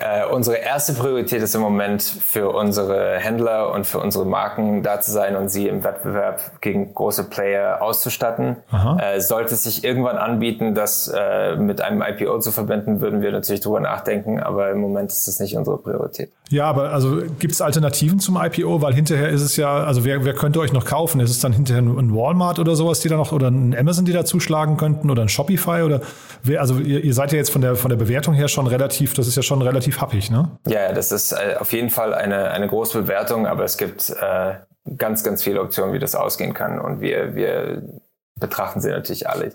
Äh, 0.00 0.26
unsere 0.30 0.56
erste 0.56 0.92
Priorität 0.92 1.42
ist 1.42 1.54
im 1.54 1.60
Moment 1.60 2.02
für 2.02 2.50
unsere 2.50 3.18
Händler 3.18 3.72
und 3.72 3.86
für 3.86 3.98
unsere 3.98 4.24
Marken 4.24 4.82
da 4.82 5.00
zu 5.00 5.10
sein 5.10 5.36
und 5.36 5.48
sie 5.48 5.68
im 5.68 5.84
Wettbewerb 5.84 6.60
gegen 6.60 6.94
große 6.94 7.24
Player 7.24 7.82
auszustatten. 7.82 8.56
Äh, 8.98 9.20
sollte 9.20 9.54
es 9.54 9.64
sich 9.64 9.84
irgendwann 9.84 10.16
anbieten, 10.16 10.74
das 10.74 11.08
äh, 11.08 11.56
mit 11.56 11.80
einem 11.80 12.02
IPO 12.02 12.38
zu 12.40 12.50
verbinden, 12.52 13.00
würden 13.00 13.22
wir 13.22 13.32
natürlich 13.32 13.60
drüber 13.60 13.80
nachdenken, 13.80 14.40
aber 14.40 14.70
im 14.70 14.80
Moment 14.80 15.12
ist 15.12 15.26
das 15.28 15.40
nicht 15.40 15.56
unsere 15.56 15.78
Priorität. 15.78 16.30
Ja, 16.50 16.66
aber 16.66 16.92
also 16.92 17.22
gibt 17.38 17.54
es 17.54 17.62
Alternativen 17.62 18.18
zum 18.18 18.36
IPO? 18.36 18.82
Weil 18.82 18.94
hinterher 18.94 19.30
ist 19.30 19.40
es 19.40 19.56
ja, 19.56 19.84
also 19.84 20.04
wer, 20.04 20.24
wer 20.24 20.34
könnte 20.34 20.60
euch 20.60 20.72
noch 20.72 20.84
kaufen? 20.84 21.20
Ist 21.20 21.30
es 21.30 21.40
dann 21.40 21.52
hinterher 21.52 21.82
ein 21.82 22.14
Walmart 22.14 22.58
oder 22.58 22.76
sowas, 22.76 23.00
die 23.00 23.08
da 23.08 23.16
noch, 23.16 23.32
oder 23.32 23.48
ein 23.48 23.76
Amazon, 23.76 24.04
die 24.04 24.12
da 24.12 24.24
zuschlagen 24.24 24.76
könnten 24.76 25.10
oder 25.10 25.22
ein 25.22 25.28
Shopify 25.28 25.82
oder 25.82 26.02
wer, 26.42 26.60
also 26.60 26.78
ihr, 26.78 27.02
ihr 27.02 27.14
seid 27.14 27.32
ja 27.32 27.38
jetzt 27.38 27.50
von 27.50 27.62
der, 27.62 27.76
von 27.76 27.88
der 27.88 27.96
Bewertung 27.96 28.34
her 28.34 28.48
schon 28.48 28.66
relativ, 28.66 29.14
das 29.14 29.26
ist 29.26 29.36
ja 29.36 29.42
schon 29.42 29.62
relativ 29.62 30.00
happig, 30.00 30.30
ne? 30.30 30.50
Ja, 30.66 30.92
das 30.92 31.12
ist 31.12 31.32
äh, 31.32 31.56
auf 31.58 31.72
jeden 31.72 31.90
Fall 31.90 32.12
eine, 32.12 32.50
eine 32.50 32.68
große 32.68 33.02
Bewertung, 33.02 33.46
aber 33.46 33.64
es 33.64 33.78
gibt 33.78 34.10
äh, 34.10 34.54
ganz, 34.96 35.24
ganz 35.24 35.42
viele 35.42 35.60
Optionen, 35.62 35.94
wie 35.94 35.98
das 35.98 36.14
ausgehen 36.14 36.52
kann. 36.52 36.78
Und 36.78 37.00
wir, 37.00 37.34
wir 37.34 37.82
betrachten 38.38 38.80
sie 38.80 38.90
natürlich 38.90 39.28
alle. 39.28 39.54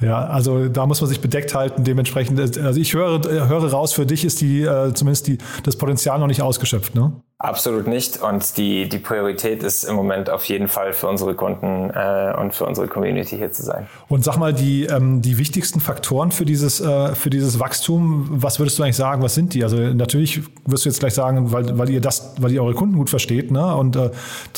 Ja, 0.00 0.26
also 0.26 0.68
da 0.68 0.86
muss 0.86 1.00
man 1.00 1.08
sich 1.08 1.20
bedeckt 1.20 1.54
halten. 1.54 1.84
Dementsprechend, 1.84 2.40
also 2.40 2.80
ich 2.80 2.94
höre, 2.94 3.22
höre 3.48 3.70
raus, 3.70 3.92
für 3.92 4.06
dich 4.06 4.24
ist 4.24 4.40
die 4.40 4.62
äh, 4.62 4.92
zumindest 4.94 5.26
die, 5.26 5.38
das 5.62 5.76
Potenzial 5.76 6.18
noch 6.18 6.26
nicht 6.26 6.42
ausgeschöpft, 6.42 6.94
ne? 6.94 7.12
Absolut 7.38 7.86
nicht. 7.86 8.22
Und 8.22 8.56
die, 8.56 8.88
die 8.88 8.98
Priorität 8.98 9.62
ist 9.62 9.84
im 9.84 9.94
Moment 9.94 10.30
auf 10.30 10.44
jeden 10.46 10.68
Fall 10.68 10.94
für 10.94 11.06
unsere 11.06 11.34
Kunden 11.34 11.90
äh, 11.90 12.34
und 12.38 12.54
für 12.54 12.64
unsere 12.64 12.88
Community 12.88 13.36
hier 13.36 13.52
zu 13.52 13.62
sein. 13.62 13.88
Und 14.08 14.24
sag 14.24 14.38
mal, 14.38 14.54
die, 14.54 14.86
ähm, 14.86 15.20
die 15.20 15.36
wichtigsten 15.36 15.80
Faktoren 15.80 16.30
für 16.30 16.46
dieses, 16.46 16.80
äh, 16.80 17.14
für 17.14 17.28
dieses 17.28 17.60
Wachstum, 17.60 18.26
was 18.30 18.58
würdest 18.58 18.78
du 18.78 18.84
eigentlich 18.84 18.96
sagen, 18.96 19.22
was 19.22 19.34
sind 19.34 19.52
die? 19.52 19.64
Also 19.64 19.76
natürlich 19.76 20.40
wirst 20.64 20.86
du 20.86 20.88
jetzt 20.88 20.98
gleich 20.98 21.12
sagen, 21.12 21.52
weil, 21.52 21.76
weil 21.76 21.90
ihr 21.90 22.00
das, 22.00 22.32
weil 22.40 22.52
ihr 22.52 22.62
eure 22.62 22.72
Kunden 22.72 22.96
gut 22.96 23.10
versteht, 23.10 23.50
ne? 23.50 23.76
Und 23.76 23.96
äh, 23.96 24.10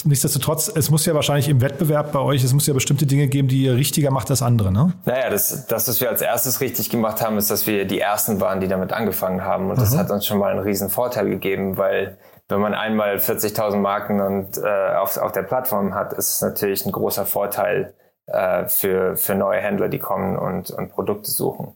nichtsdestotrotz, 0.04 0.70
es 0.72 0.88
muss 0.88 1.04
ja 1.04 1.14
wahrscheinlich 1.14 1.48
im 1.48 1.60
Wettbewerb 1.60 2.12
bei 2.12 2.20
euch, 2.20 2.44
es 2.44 2.52
muss 2.52 2.68
ja 2.68 2.74
bestimmte 2.74 3.06
Dinge 3.06 3.26
geben, 3.26 3.48
die 3.48 3.64
ihr 3.64 3.74
richtiger 3.74 4.12
macht 4.12 4.30
als 4.30 4.40
andere, 4.40 4.70
ne? 4.70 4.92
Naja, 5.04 5.30
das, 5.30 5.66
das, 5.66 5.88
was 5.88 6.00
wir 6.00 6.10
als 6.10 6.22
erstes 6.22 6.60
richtig 6.60 6.90
gemacht 6.90 7.22
haben, 7.22 7.38
ist, 7.38 7.50
dass 7.50 7.66
wir 7.66 7.86
die 7.86 7.98
ersten 7.98 8.40
waren, 8.40 8.60
die 8.60 8.68
damit 8.68 8.92
angefangen 8.92 9.42
haben. 9.42 9.64
Und 9.64 9.78
mhm. 9.78 9.80
das 9.80 9.96
hat 9.96 10.12
uns 10.12 10.24
schon 10.24 10.38
mal 10.38 10.52
einen 10.52 10.60
riesen 10.60 10.90
Vorteil 10.90 11.28
gegeben, 11.28 11.76
weil 11.76 12.16
wenn 12.48 12.60
man 12.60 12.74
einmal 12.74 13.16
40.000 13.16 13.76
Marken 13.76 14.20
und 14.20 14.58
äh, 14.58 14.94
auf, 14.94 15.16
auf 15.18 15.32
der 15.32 15.42
Plattform 15.42 15.94
hat, 15.94 16.12
ist 16.14 16.34
es 16.34 16.40
natürlich 16.40 16.86
ein 16.86 16.92
großer 16.92 17.26
Vorteil 17.26 17.94
äh, 18.26 18.66
für, 18.68 19.16
für 19.16 19.34
neue 19.34 19.60
Händler, 19.60 19.88
die 19.88 19.98
kommen 19.98 20.38
und, 20.38 20.70
und 20.70 20.90
Produkte 20.90 21.30
suchen. 21.30 21.74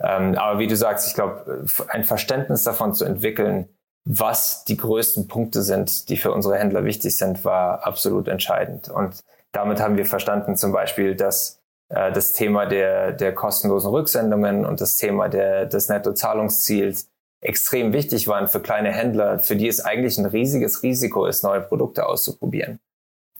Ähm, 0.00 0.36
aber 0.36 0.58
wie 0.58 0.66
du 0.66 0.76
sagst, 0.76 1.08
ich 1.08 1.14
glaube, 1.14 1.64
ein 1.88 2.04
Verständnis 2.04 2.62
davon 2.62 2.94
zu 2.94 3.04
entwickeln, 3.04 3.68
was 4.04 4.64
die 4.64 4.76
größten 4.76 5.28
Punkte 5.28 5.62
sind, 5.62 6.08
die 6.08 6.16
für 6.16 6.32
unsere 6.32 6.58
Händler 6.58 6.84
wichtig 6.84 7.16
sind, 7.16 7.44
war 7.44 7.86
absolut 7.86 8.26
entscheidend. 8.26 8.88
Und 8.88 9.22
damit 9.52 9.80
haben 9.80 9.96
wir 9.96 10.06
verstanden 10.06 10.56
zum 10.56 10.72
Beispiel, 10.72 11.14
dass 11.14 11.60
äh, 11.88 12.10
das 12.10 12.32
Thema 12.32 12.66
der, 12.66 13.12
der 13.12 13.34
kostenlosen 13.34 13.90
Rücksendungen 13.90 14.64
und 14.64 14.80
das 14.80 14.96
Thema 14.96 15.28
der, 15.28 15.66
des 15.66 15.88
Nettozahlungsziels 15.88 17.08
extrem 17.42 17.92
wichtig 17.92 18.28
waren 18.28 18.48
für 18.48 18.60
kleine 18.60 18.92
Händler, 18.92 19.38
für 19.38 19.56
die 19.56 19.68
es 19.68 19.80
eigentlich 19.80 20.16
ein 20.16 20.26
riesiges 20.26 20.82
Risiko 20.82 21.26
ist, 21.26 21.42
neue 21.42 21.60
Produkte 21.60 22.06
auszuprobieren. 22.06 22.78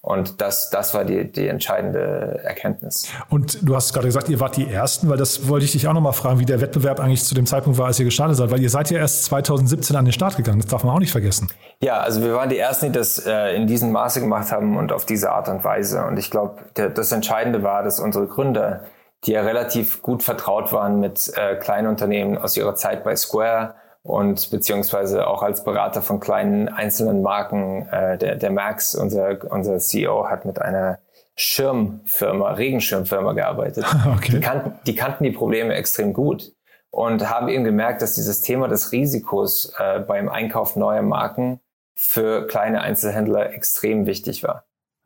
Und 0.05 0.41
das, 0.41 0.69
das 0.69 0.93
war 0.93 1.05
die, 1.05 1.31
die 1.31 1.47
entscheidende 1.47 2.41
Erkenntnis. 2.43 3.09
Und 3.29 3.57
du 3.61 3.73
hast 3.73 3.93
gerade 3.93 4.07
gesagt, 4.07 4.27
ihr 4.27 4.41
wart 4.41 4.57
die 4.57 4.69
Ersten, 4.69 5.07
weil 5.07 5.15
das 5.15 5.47
wollte 5.47 5.63
ich 5.63 5.71
dich 5.71 5.87
auch 5.87 5.93
nochmal 5.93 6.11
fragen, 6.11 6.39
wie 6.41 6.45
der 6.45 6.59
Wettbewerb 6.59 6.99
eigentlich 6.99 7.23
zu 7.23 7.33
dem 7.33 7.45
Zeitpunkt 7.45 7.79
war, 7.79 7.85
als 7.85 7.99
ihr 7.99 8.05
gestartet 8.05 8.35
seid, 8.35 8.51
weil 8.51 8.61
ihr 8.61 8.69
seid 8.69 8.91
ja 8.91 8.97
erst 8.97 9.23
2017 9.23 9.95
an 9.95 10.03
den 10.03 10.11
Start 10.11 10.35
gegangen, 10.35 10.59
das 10.59 10.69
darf 10.69 10.83
man 10.83 10.93
auch 10.93 10.99
nicht 10.99 11.13
vergessen. 11.13 11.49
Ja, 11.79 12.01
also 12.01 12.21
wir 12.21 12.33
waren 12.33 12.49
die 12.49 12.57
Ersten, 12.57 12.87
die 12.87 12.91
das 12.91 13.25
äh, 13.25 13.55
in 13.55 13.65
diesem 13.65 13.93
Maße 13.93 14.19
gemacht 14.19 14.51
haben 14.51 14.75
und 14.75 14.91
auf 14.91 15.05
diese 15.05 15.31
Art 15.31 15.47
und 15.47 15.63
Weise. 15.63 16.03
Und 16.03 16.19
ich 16.19 16.29
glaube, 16.29 16.57
das 16.73 17.13
Entscheidende 17.13 17.63
war, 17.63 17.83
dass 17.83 18.01
unsere 18.01 18.27
Gründer, 18.27 18.83
die 19.23 19.31
ja 19.31 19.41
relativ 19.43 20.01
gut 20.01 20.21
vertraut 20.21 20.73
waren 20.73 20.99
mit 20.99 21.31
äh, 21.37 21.55
kleinen 21.55 21.87
Unternehmen 21.87 22.37
aus 22.37 22.57
ihrer 22.57 22.75
Zeit 22.75 23.05
bei 23.05 23.15
Square, 23.15 23.75
und 24.03 24.51
beziehungsweise 24.51 25.27
auch 25.27 25.41
als 25.41 25.63
Berater 25.63 26.01
von 26.01 26.19
kleinen 26.19 26.67
einzelnen 26.67 27.21
Marken. 27.21 27.87
Äh, 27.89 28.17
der, 28.17 28.35
der 28.35 28.51
Max, 28.51 28.95
unser, 28.95 29.51
unser 29.51 29.79
CEO, 29.79 30.29
hat 30.29 30.45
mit 30.45 30.61
einer 30.61 30.99
Schirmfirma, 31.35 32.51
Regenschirmfirma 32.51 33.33
gearbeitet. 33.33 33.85
Okay. 34.17 34.33
Die, 34.33 34.39
kannten, 34.41 34.73
die 34.85 34.95
kannten 34.95 35.23
die 35.23 35.31
Probleme 35.31 35.73
extrem 35.73 36.13
gut 36.13 36.51
und 36.91 37.29
haben 37.29 37.47
eben 37.47 37.63
gemerkt, 37.63 38.01
dass 38.01 38.13
dieses 38.13 38.41
Thema 38.41 38.67
des 38.67 38.91
Risikos 38.91 39.73
äh, 39.79 39.99
beim 39.99 40.29
Einkauf 40.29 40.75
neuer 40.75 41.01
Marken 41.01 41.59
für 41.95 42.45
kleine 42.47 42.81
Einzelhändler 42.81 43.53
extrem 43.53 44.05
wichtig 44.05 44.43
war. 44.43 44.65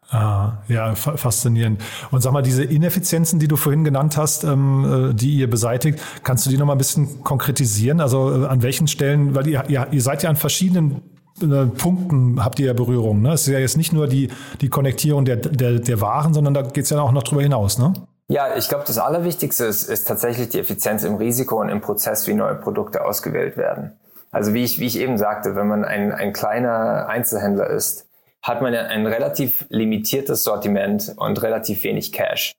Ah, 0.09 0.53
ja, 0.69 0.95
faszinierend. 0.95 1.81
Und 2.11 2.21
sag 2.21 2.31
mal, 2.31 2.41
diese 2.41 2.63
Ineffizienzen, 2.63 3.39
die 3.39 3.47
du 3.49 3.57
vorhin 3.57 3.83
genannt 3.83 4.15
hast, 4.15 4.45
ähm, 4.45 5.09
äh, 5.11 5.13
die 5.13 5.35
ihr 5.35 5.49
beseitigt, 5.49 5.99
kannst 6.23 6.45
du 6.45 6.49
die 6.49 6.57
noch 6.57 6.65
mal 6.65 6.73
ein 6.73 6.77
bisschen 6.77 7.23
konkretisieren? 7.23 7.99
Also 7.99 8.43
äh, 8.43 8.47
an 8.47 8.61
welchen 8.61 8.87
Stellen, 8.87 9.35
weil 9.35 9.47
ihr, 9.47 9.63
ihr, 9.67 9.87
ihr 9.91 10.01
seid 10.01 10.23
ja 10.23 10.29
an 10.29 10.37
verschiedenen 10.37 11.01
äh, 11.41 11.65
Punkten 11.65 12.43
habt 12.43 12.59
ihr 12.59 12.67
ja 12.67 12.73
Berührung. 12.73 13.21
Ne? 13.21 13.33
Es 13.33 13.41
ist 13.41 13.53
ja 13.53 13.59
jetzt 13.59 13.75
nicht 13.75 13.91
nur 13.91 14.07
die, 14.07 14.29
die 14.61 14.69
Konnektierung 14.69 15.25
der, 15.25 15.35
der, 15.35 15.79
der 15.79 16.01
Waren, 16.01 16.33
sondern 16.33 16.53
da 16.53 16.61
geht 16.61 16.85
es 16.85 16.89
ja 16.89 17.01
auch 17.01 17.11
noch 17.11 17.23
drüber 17.23 17.41
hinaus, 17.41 17.77
ne? 17.77 17.93
Ja, 18.29 18.57
ich 18.57 18.67
glaube, 18.67 18.83
das 18.85 18.97
Allerwichtigste 18.97 19.63
ist, 19.63 19.83
ist 19.83 20.05
tatsächlich 20.05 20.49
die 20.49 20.59
Effizienz 20.59 21.03
im 21.05 21.15
Risiko 21.15 21.61
und 21.61 21.69
im 21.69 21.79
Prozess, 21.79 22.27
wie 22.27 22.33
neue 22.33 22.55
Produkte 22.55 23.05
ausgewählt 23.05 23.55
werden. 23.55 23.93
Also 24.31 24.53
wie 24.53 24.65
ich, 24.65 24.79
wie 24.79 24.85
ich 24.85 24.99
eben 24.99 25.17
sagte, 25.17 25.55
wenn 25.55 25.67
man 25.67 25.85
ein, 25.85 26.11
ein 26.11 26.33
kleiner 26.33 27.07
Einzelhändler 27.07 27.69
ist, 27.69 28.06
hat 28.41 28.61
man 28.61 28.73
ja 28.73 28.83
ein 28.83 29.05
relativ 29.05 29.65
limitiertes 29.69 30.43
Sortiment 30.43 31.13
und 31.17 31.41
relativ 31.41 31.83
wenig 31.83 32.11
Cash. 32.11 32.53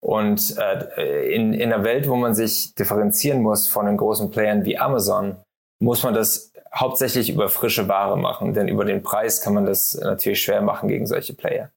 Und 0.00 0.56
äh, 0.58 1.34
in, 1.34 1.54
in 1.54 1.72
einer 1.72 1.82
Welt, 1.82 2.08
wo 2.08 2.16
man 2.16 2.34
sich 2.34 2.74
differenzieren 2.74 3.40
muss 3.40 3.66
von 3.68 3.86
den 3.86 3.96
großen 3.96 4.30
Playern 4.30 4.64
wie 4.64 4.78
Amazon, 4.78 5.36
muss 5.80 6.02
man 6.02 6.14
das 6.14 6.52
hauptsächlich 6.74 7.30
über 7.30 7.48
frische 7.48 7.88
Ware 7.88 8.18
machen, 8.18 8.52
denn 8.52 8.68
über 8.68 8.84
den 8.84 9.02
Preis 9.02 9.40
kann 9.40 9.54
man 9.54 9.64
das 9.64 9.94
natürlich 9.94 10.42
schwer 10.42 10.60
machen 10.60 10.88
gegen 10.88 11.06
solche 11.06 11.34
Player. 11.34 11.70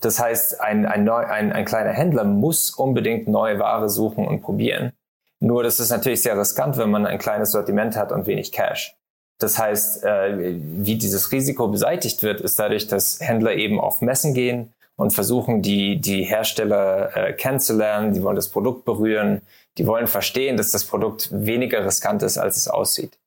Das 0.00 0.18
heißt, 0.18 0.60
ein, 0.60 0.86
ein, 0.86 1.04
neu, 1.04 1.24
ein, 1.24 1.52
ein 1.52 1.64
kleiner 1.64 1.92
Händler 1.92 2.24
muss 2.24 2.70
unbedingt 2.70 3.28
neue 3.28 3.58
Ware 3.58 3.88
suchen 3.88 4.26
und 4.26 4.40
probieren. 4.40 4.92
Nur 5.40 5.62
das 5.62 5.80
ist 5.80 5.90
natürlich 5.90 6.22
sehr 6.22 6.38
riskant, 6.38 6.76
wenn 6.76 6.90
man 6.90 7.06
ein 7.06 7.18
kleines 7.18 7.52
Sortiment 7.52 7.96
hat 7.96 8.12
und 8.12 8.26
wenig 8.26 8.52
Cash. 8.52 8.94
Das 9.40 9.58
heißt, 9.58 10.04
äh, 10.04 10.54
wie 10.60 10.96
dieses 10.96 11.32
Risiko 11.32 11.66
beseitigt 11.68 12.22
wird, 12.22 12.40
ist 12.40 12.58
dadurch, 12.58 12.86
dass 12.86 13.18
Händler 13.20 13.54
eben 13.54 13.80
auf 13.80 14.02
Messen 14.02 14.34
gehen 14.34 14.72
und 14.96 15.12
versuchen, 15.12 15.62
die, 15.62 15.98
die 15.98 16.24
Hersteller 16.24 17.16
äh, 17.16 17.32
kennenzulernen. 17.32 18.12
Die 18.12 18.22
wollen 18.22 18.36
das 18.36 18.48
Produkt 18.48 18.84
berühren. 18.84 19.40
Die 19.78 19.86
wollen 19.86 20.06
verstehen, 20.06 20.58
dass 20.58 20.72
das 20.72 20.84
Produkt 20.84 21.30
weniger 21.32 21.84
riskant 21.84 22.22
ist, 22.22 22.36
als 22.36 22.58
es 22.58 22.68
aussieht. 22.68 23.18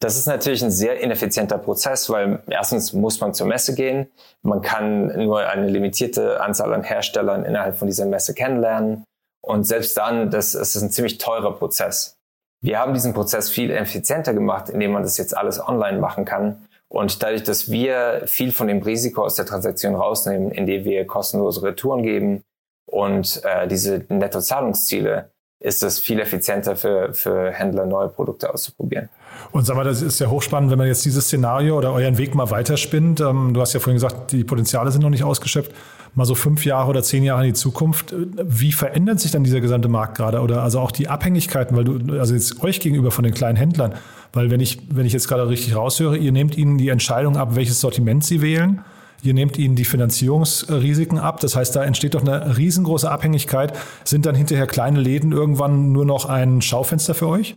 Das 0.00 0.16
ist 0.16 0.26
natürlich 0.26 0.62
ein 0.64 0.70
sehr 0.70 1.00
ineffizienter 1.00 1.58
Prozess, 1.58 2.08
weil 2.08 2.42
erstens 2.48 2.94
muss 2.94 3.20
man 3.20 3.34
zur 3.34 3.46
Messe 3.46 3.74
gehen. 3.74 4.06
Man 4.42 4.62
kann 4.62 5.08
nur 5.22 5.40
eine 5.40 5.68
limitierte 5.68 6.40
Anzahl 6.40 6.72
an 6.72 6.84
Herstellern 6.84 7.44
innerhalb 7.44 7.76
von 7.76 7.88
dieser 7.88 8.06
Messe 8.06 8.32
kennenlernen. 8.32 9.04
Und 9.42 9.64
selbst 9.64 9.98
dann, 9.98 10.30
das, 10.30 10.52
das 10.52 10.76
ist 10.76 10.82
ein 10.82 10.90
ziemlich 10.90 11.18
teurer 11.18 11.52
Prozess. 11.52 12.17
Wir 12.60 12.80
haben 12.80 12.94
diesen 12.94 13.14
Prozess 13.14 13.50
viel 13.50 13.70
effizienter 13.70 14.34
gemacht, 14.34 14.68
indem 14.68 14.92
man 14.92 15.02
das 15.02 15.16
jetzt 15.16 15.36
alles 15.36 15.60
online 15.60 15.98
machen 15.98 16.24
kann. 16.24 16.68
Und 16.88 17.22
dadurch, 17.22 17.42
dass 17.42 17.70
wir 17.70 18.22
viel 18.26 18.50
von 18.50 18.66
dem 18.66 18.82
Risiko 18.82 19.22
aus 19.22 19.34
der 19.34 19.46
Transaktion 19.46 19.94
rausnehmen, 19.94 20.50
indem 20.50 20.84
wir 20.84 21.06
kostenlose 21.06 21.62
Retouren 21.62 22.02
geben 22.02 22.42
und 22.86 23.42
äh, 23.44 23.68
diese 23.68 24.04
Nettozahlungsziele, 24.08 25.30
ist 25.60 25.82
es 25.82 25.98
viel 25.98 26.20
effizienter 26.20 26.76
für, 26.76 27.12
für 27.14 27.50
Händler, 27.50 27.84
neue 27.84 28.08
Produkte 28.08 28.52
auszuprobieren. 28.52 29.08
Und 29.50 29.66
sag 29.66 29.76
mal, 29.76 29.84
das 29.84 30.02
ist 30.02 30.20
ja 30.20 30.28
hochspannend, 30.28 30.70
wenn 30.70 30.78
man 30.78 30.86
jetzt 30.86 31.04
dieses 31.04 31.24
Szenario 31.24 31.76
oder 31.76 31.92
euren 31.92 32.16
Weg 32.16 32.34
mal 32.34 32.50
weiterspinnt. 32.50 33.20
Ähm, 33.20 33.54
du 33.54 33.60
hast 33.60 33.72
ja 33.72 33.80
vorhin 33.80 33.96
gesagt, 33.96 34.32
die 34.32 34.44
Potenziale 34.44 34.92
sind 34.92 35.02
noch 35.02 35.10
nicht 35.10 35.24
ausgeschöpft. 35.24 35.72
Mal 36.14 36.24
so 36.24 36.34
fünf 36.34 36.64
Jahre 36.64 36.88
oder 36.90 37.02
zehn 37.02 37.22
Jahre 37.24 37.42
in 37.42 37.48
die 37.48 37.54
Zukunft. 37.54 38.14
Wie 38.16 38.72
verändert 38.72 39.20
sich 39.20 39.30
dann 39.30 39.44
dieser 39.44 39.60
gesamte 39.60 39.88
Markt 39.88 40.16
gerade? 40.16 40.40
Oder 40.40 40.62
also 40.62 40.80
auch 40.80 40.90
die 40.90 41.08
Abhängigkeiten, 41.08 41.76
weil 41.76 41.84
du, 41.84 42.18
also 42.18 42.34
jetzt 42.34 42.62
euch 42.62 42.80
gegenüber 42.80 43.10
von 43.10 43.24
den 43.24 43.34
kleinen 43.34 43.56
Händlern, 43.56 43.94
weil 44.32 44.50
wenn 44.50 44.60
ich, 44.60 44.78
wenn 44.90 45.06
ich 45.06 45.12
jetzt 45.12 45.28
gerade 45.28 45.48
richtig 45.48 45.76
raushöre, 45.76 46.16
ihr 46.16 46.32
nehmt 46.32 46.56
ihnen 46.56 46.78
die 46.78 46.88
Entscheidung 46.88 47.36
ab, 47.36 47.56
welches 47.56 47.80
Sortiment 47.80 48.24
sie 48.24 48.42
wählen 48.42 48.84
Ihr 49.22 49.34
nehmt 49.34 49.58
ihnen 49.58 49.74
die 49.74 49.84
Finanzierungsrisiken 49.84 51.18
ab. 51.18 51.40
Das 51.40 51.56
heißt, 51.56 51.74
da 51.74 51.84
entsteht 51.84 52.14
doch 52.14 52.22
eine 52.22 52.56
riesengroße 52.56 53.10
Abhängigkeit. 53.10 53.72
Sind 54.04 54.26
dann 54.26 54.34
hinterher 54.34 54.66
kleine 54.66 55.00
Läden 55.00 55.32
irgendwann 55.32 55.92
nur 55.92 56.04
noch 56.04 56.26
ein 56.26 56.62
Schaufenster 56.62 57.14
für 57.14 57.28
euch? 57.28 57.56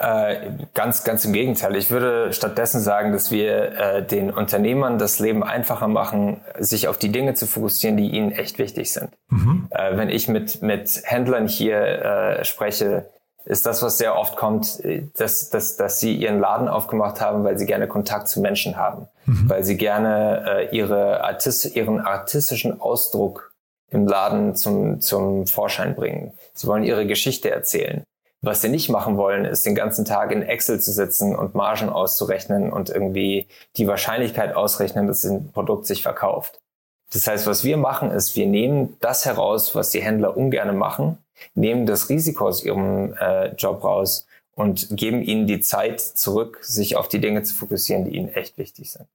Äh, 0.00 0.52
ganz, 0.72 1.04
ganz 1.04 1.26
im 1.26 1.34
Gegenteil. 1.34 1.76
Ich 1.76 1.90
würde 1.90 2.32
stattdessen 2.32 2.80
sagen, 2.80 3.12
dass 3.12 3.30
wir 3.30 3.72
äh, 3.78 4.06
den 4.06 4.30
Unternehmern 4.30 4.98
das 4.98 5.18
Leben 5.18 5.44
einfacher 5.44 5.88
machen, 5.88 6.40
sich 6.58 6.88
auf 6.88 6.96
die 6.96 7.12
Dinge 7.12 7.34
zu 7.34 7.46
fokussieren, 7.46 7.98
die 7.98 8.08
ihnen 8.08 8.32
echt 8.32 8.58
wichtig 8.58 8.94
sind. 8.94 9.10
Mhm. 9.28 9.68
Äh, 9.70 9.98
wenn 9.98 10.08
ich 10.08 10.26
mit, 10.26 10.62
mit 10.62 11.02
Händlern 11.04 11.46
hier 11.46 11.76
äh, 11.76 12.44
spreche, 12.46 13.10
ist 13.50 13.66
das, 13.66 13.82
was 13.82 13.98
sehr 13.98 14.16
oft 14.16 14.36
kommt, 14.36 14.80
dass, 15.18 15.50
dass, 15.50 15.76
dass 15.76 15.98
sie 15.98 16.14
ihren 16.14 16.38
Laden 16.38 16.68
aufgemacht 16.68 17.20
haben, 17.20 17.42
weil 17.42 17.58
sie 17.58 17.66
gerne 17.66 17.88
Kontakt 17.88 18.28
zu 18.28 18.40
Menschen 18.40 18.76
haben, 18.76 19.08
mhm. 19.26 19.50
weil 19.50 19.64
sie 19.64 19.76
gerne 19.76 20.44
äh, 20.70 20.76
ihre 20.76 21.24
Artist, 21.24 21.74
ihren 21.74 21.98
artistischen 21.98 22.80
Ausdruck 22.80 23.52
im 23.90 24.06
Laden 24.06 24.54
zum, 24.54 25.00
zum 25.00 25.48
Vorschein 25.48 25.96
bringen. 25.96 26.32
Sie 26.54 26.68
wollen 26.68 26.84
ihre 26.84 27.08
Geschichte 27.08 27.50
erzählen. 27.50 28.04
Was 28.40 28.62
sie 28.62 28.68
nicht 28.68 28.88
machen 28.88 29.16
wollen, 29.16 29.44
ist 29.44 29.66
den 29.66 29.74
ganzen 29.74 30.04
Tag 30.04 30.30
in 30.30 30.42
Excel 30.42 30.78
zu 30.78 30.92
sitzen 30.92 31.34
und 31.34 31.56
Margen 31.56 31.88
auszurechnen 31.88 32.72
und 32.72 32.88
irgendwie 32.88 33.48
die 33.76 33.88
Wahrscheinlichkeit 33.88 34.54
ausrechnen, 34.54 35.08
dass 35.08 35.24
ein 35.24 35.50
Produkt 35.50 35.86
sich 35.86 36.04
verkauft. 36.04 36.60
Das 37.12 37.26
heißt, 37.26 37.48
was 37.48 37.64
wir 37.64 37.76
machen, 37.76 38.12
ist, 38.12 38.36
wir 38.36 38.46
nehmen 38.46 38.96
das 39.00 39.24
heraus, 39.26 39.74
was 39.74 39.90
die 39.90 40.02
Händler 40.02 40.36
ungern 40.36 40.78
machen 40.78 41.18
nehmen 41.54 41.86
das 41.86 42.08
Risiko 42.08 42.48
aus 42.48 42.64
ihrem 42.64 43.14
äh, 43.14 43.54
Job 43.54 43.84
raus 43.84 44.26
und 44.54 44.88
geben 44.96 45.22
ihnen 45.22 45.46
die 45.46 45.60
Zeit 45.60 46.00
zurück, 46.00 46.58
sich 46.62 46.96
auf 46.96 47.08
die 47.08 47.20
Dinge 47.20 47.42
zu 47.42 47.54
fokussieren, 47.54 48.04
die 48.04 48.16
ihnen 48.16 48.28
echt 48.28 48.58
wichtig 48.58 48.90
sind. 48.90 49.06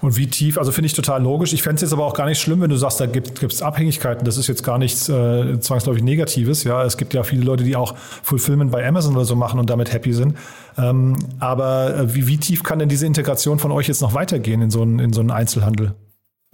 Und 0.00 0.16
wie 0.16 0.28
tief, 0.28 0.56
also 0.56 0.70
finde 0.70 0.86
ich 0.86 0.92
total 0.92 1.22
logisch. 1.22 1.52
Ich 1.52 1.62
fände 1.62 1.76
es 1.76 1.82
jetzt 1.82 1.92
aber 1.92 2.04
auch 2.04 2.14
gar 2.14 2.26
nicht 2.26 2.40
schlimm, 2.40 2.60
wenn 2.60 2.70
du 2.70 2.76
sagst, 2.76 3.00
da 3.00 3.06
gibt 3.06 3.42
es 3.42 3.60
Abhängigkeiten. 3.60 4.24
Das 4.24 4.36
ist 4.36 4.46
jetzt 4.46 4.62
gar 4.62 4.78
nichts 4.78 5.08
äh, 5.08 5.58
zwangsläufig 5.58 6.02
Negatives. 6.02 6.64
Ja, 6.64 6.84
es 6.84 6.96
gibt 6.96 7.12
ja 7.12 7.24
viele 7.24 7.42
Leute, 7.42 7.64
die 7.64 7.74
auch 7.74 7.96
Fulfillment 7.96 8.70
bei 8.70 8.86
Amazon 8.86 9.16
oder 9.16 9.24
so 9.24 9.34
machen 9.34 9.58
und 9.58 9.68
damit 9.70 9.92
happy 9.92 10.12
sind. 10.12 10.36
Ähm, 10.78 11.16
aber 11.40 11.96
äh, 11.96 12.14
wie, 12.14 12.28
wie 12.28 12.38
tief 12.38 12.62
kann 12.62 12.78
denn 12.78 12.88
diese 12.88 13.06
Integration 13.06 13.58
von 13.58 13.72
euch 13.72 13.88
jetzt 13.88 14.00
noch 14.00 14.14
weitergehen 14.14 14.62
in 14.62 14.70
so 14.70 14.82
einen, 14.82 15.00
in 15.00 15.12
so 15.12 15.20
einen 15.20 15.32
Einzelhandel? 15.32 15.94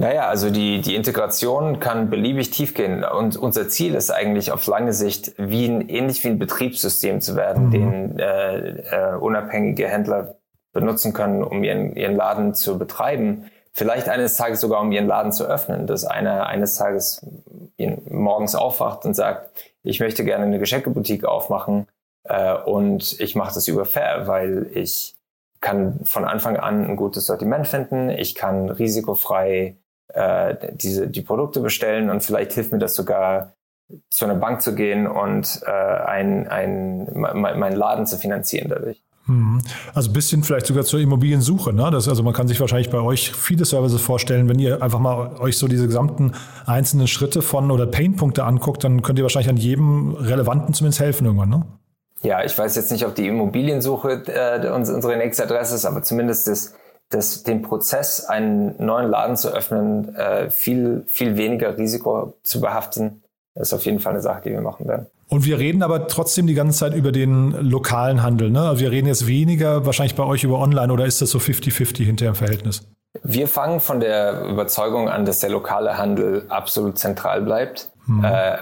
Naja, 0.01 0.29
also 0.29 0.49
die, 0.49 0.81
die 0.81 0.95
Integration 0.95 1.79
kann 1.79 2.09
beliebig 2.09 2.49
tief 2.49 2.73
gehen. 2.73 3.05
Und 3.05 3.37
unser 3.37 3.69
Ziel 3.69 3.95
ist 3.95 4.11
eigentlich 4.11 4.51
auf 4.51 4.67
lange 4.67 4.95
Sicht 4.95 5.35
wie 5.37 5.67
ein, 5.67 5.91
ähnlich 5.91 6.25
wie 6.25 6.29
ein 6.29 6.39
Betriebssystem 6.39 7.21
zu 7.21 7.37
werden, 7.37 7.67
mhm. 7.67 7.71
den 7.71 8.19
äh, 8.19 8.69
äh, 8.69 9.17
unabhängige 9.17 9.87
Händler 9.89 10.37
benutzen 10.73 11.13
können, 11.13 11.45
um 11.45 11.63
ihren, 11.65 11.95
ihren 11.97 12.17
Laden 12.17 12.55
zu 12.55 12.79
betreiben. 12.79 13.51
Vielleicht 13.73 14.09
eines 14.09 14.39
Tages 14.39 14.63
sogar, 14.63 14.81
um 14.81 14.91
ihren 14.91 15.07
Laden 15.07 15.33
zu 15.33 15.45
öffnen, 15.45 15.87
dass 15.87 16.07
einer 16.07 16.47
eines 16.47 16.77
Tages 16.77 17.27
morgens 18.09 18.55
aufwacht 18.55 19.05
und 19.05 19.13
sagt, 19.13 19.51
ich 19.83 20.01
möchte 20.01 20.25
gerne 20.25 20.47
eine 20.47 20.59
Geschenkeboutique 20.59 21.27
aufmachen 21.27 21.87
äh, 22.25 22.55
und 22.55 23.21
ich 23.21 23.37
mache 23.37 23.53
das 23.53 23.69
über 23.69 23.85
Fair, 23.85 24.27
weil 24.27 24.67
ich 24.73 25.15
kann 25.61 26.01
von 26.05 26.25
Anfang 26.25 26.57
an 26.57 26.87
ein 26.87 26.97
gutes 26.97 27.27
Sortiment 27.27 27.67
finden, 27.67 28.09
ich 28.09 28.35
kann 28.35 28.71
risikofrei 28.71 29.77
äh, 30.15 30.57
diese, 30.73 31.09
die 31.09 31.23
Produkte 31.23 31.61
bestellen 31.61 32.11
und 32.11 32.23
vielleicht 32.23 32.53
hilft 32.53 32.73
mir 32.73 32.79
das 32.79 32.95
sogar, 32.95 33.55
zu 34.09 34.25
einer 34.25 34.37
Bank 34.37 34.63
zu 34.63 34.75
gehen 34.75 35.07
und 35.09 35.63
äh, 35.67 35.71
ein, 35.71 36.47
ein, 36.47 37.09
meinen 37.15 37.77
Laden 37.77 38.07
zu 38.07 38.19
finanzieren 38.19 38.69
dadurch. 38.69 39.03
Mhm. 39.27 39.61
Also 39.95 40.11
ein 40.11 40.13
bisschen 40.13 40.43
vielleicht 40.43 40.67
sogar 40.67 40.85
zur 40.85 41.01
Immobiliensuche. 41.01 41.73
Ne? 41.73 41.91
Das, 41.91 42.09
also 42.09 42.23
man 42.23 42.35
kann 42.35 42.49
sich 42.49 42.61
wahrscheinlich 42.61 42.91
bei 42.91 43.01
euch 43.01 43.33
viele 43.33 43.65
Services 43.65 44.01
vorstellen, 44.01 44.49
wenn 44.49 44.59
ihr 44.59 44.83
einfach 44.83 44.99
mal 44.99 45.37
euch 45.39 45.57
so 45.59 45.69
diese 45.69 45.87
gesamten 45.87 46.33
einzelnen 46.67 47.07
Schritte 47.07 47.43
von 47.43 47.71
oder 47.71 47.87
Painpunkte 47.87 48.45
anguckt, 48.45 48.85
dann 48.85 49.03
könnt 49.03 49.19
ihr 49.19 49.25
wahrscheinlich 49.25 49.51
an 49.51 49.57
jedem 49.57 50.15
relevanten 50.15 50.75
zumindest 50.75 51.01
helfen 51.01 51.27
irgendwann. 51.27 51.51
Ne? 51.51 51.67
Ja, 52.23 52.45
ich 52.45 52.57
weiß 52.57 52.77
jetzt 52.77 52.93
nicht, 52.93 53.07
ob 53.07 53.15
die 53.15 53.27
Immobiliensuche 53.27 54.23
äh, 54.27 54.69
unsere 54.71 55.17
nächste 55.17 55.45
Adresse 55.45 55.75
ist, 55.75 55.85
aber 55.85 56.03
zumindest 56.03 56.47
das 56.47 56.75
das, 57.11 57.43
den 57.43 57.63
Prozess, 57.63 58.25
einen 58.25 58.75
neuen 58.79 59.11
Laden 59.11 59.37
zu 59.37 59.49
öffnen, 59.49 60.15
äh, 60.15 60.49
viel, 60.51 61.05
viel 61.07 61.37
weniger 61.37 61.77
Risiko 61.77 62.35
zu 62.43 62.61
behaften, 62.61 63.23
ist 63.55 63.75
auf 63.75 63.85
jeden 63.85 63.99
Fall 63.99 64.13
eine 64.13 64.23
Sache, 64.23 64.43
die 64.45 64.51
wir 64.51 64.61
machen 64.61 64.87
werden. 64.87 65.07
Und 65.29 65.45
wir 65.45 65.59
reden 65.59 65.83
aber 65.83 66.09
trotzdem 66.09 66.47
die 66.47 66.55
ganze 66.55 66.79
Zeit 66.79 66.95
über 66.95 67.13
den 67.13 67.53
lokalen 67.53 68.23
Handel. 68.23 68.51
Ne? 68.51 68.63
Also 68.63 68.81
wir 68.81 68.91
reden 68.91 69.07
jetzt 69.07 69.27
weniger 69.27 69.87
wahrscheinlich 69.87 70.17
bei 70.17 70.25
euch 70.25 70.43
über 70.43 70.59
Online 70.59 70.93
oder 70.93 71.05
ist 71.05 71.21
das 71.23 71.31
so 71.31 71.39
50-50 71.39 72.05
hinterher 72.05 72.31
im 72.31 72.35
Verhältnis? 72.35 72.89
Wir 73.23 73.49
fangen 73.49 73.81
von 73.81 74.01
der 74.01 74.45
Überzeugung 74.45 75.09
an, 75.09 75.25
dass 75.25 75.41
der 75.41 75.51
lokale 75.51 75.99
Handel 75.99 76.47
absolut 76.49 76.99
zentral 76.99 77.43
bleibt. 77.43 77.91
Mhm. 78.07 78.25
Äh, 78.25 78.59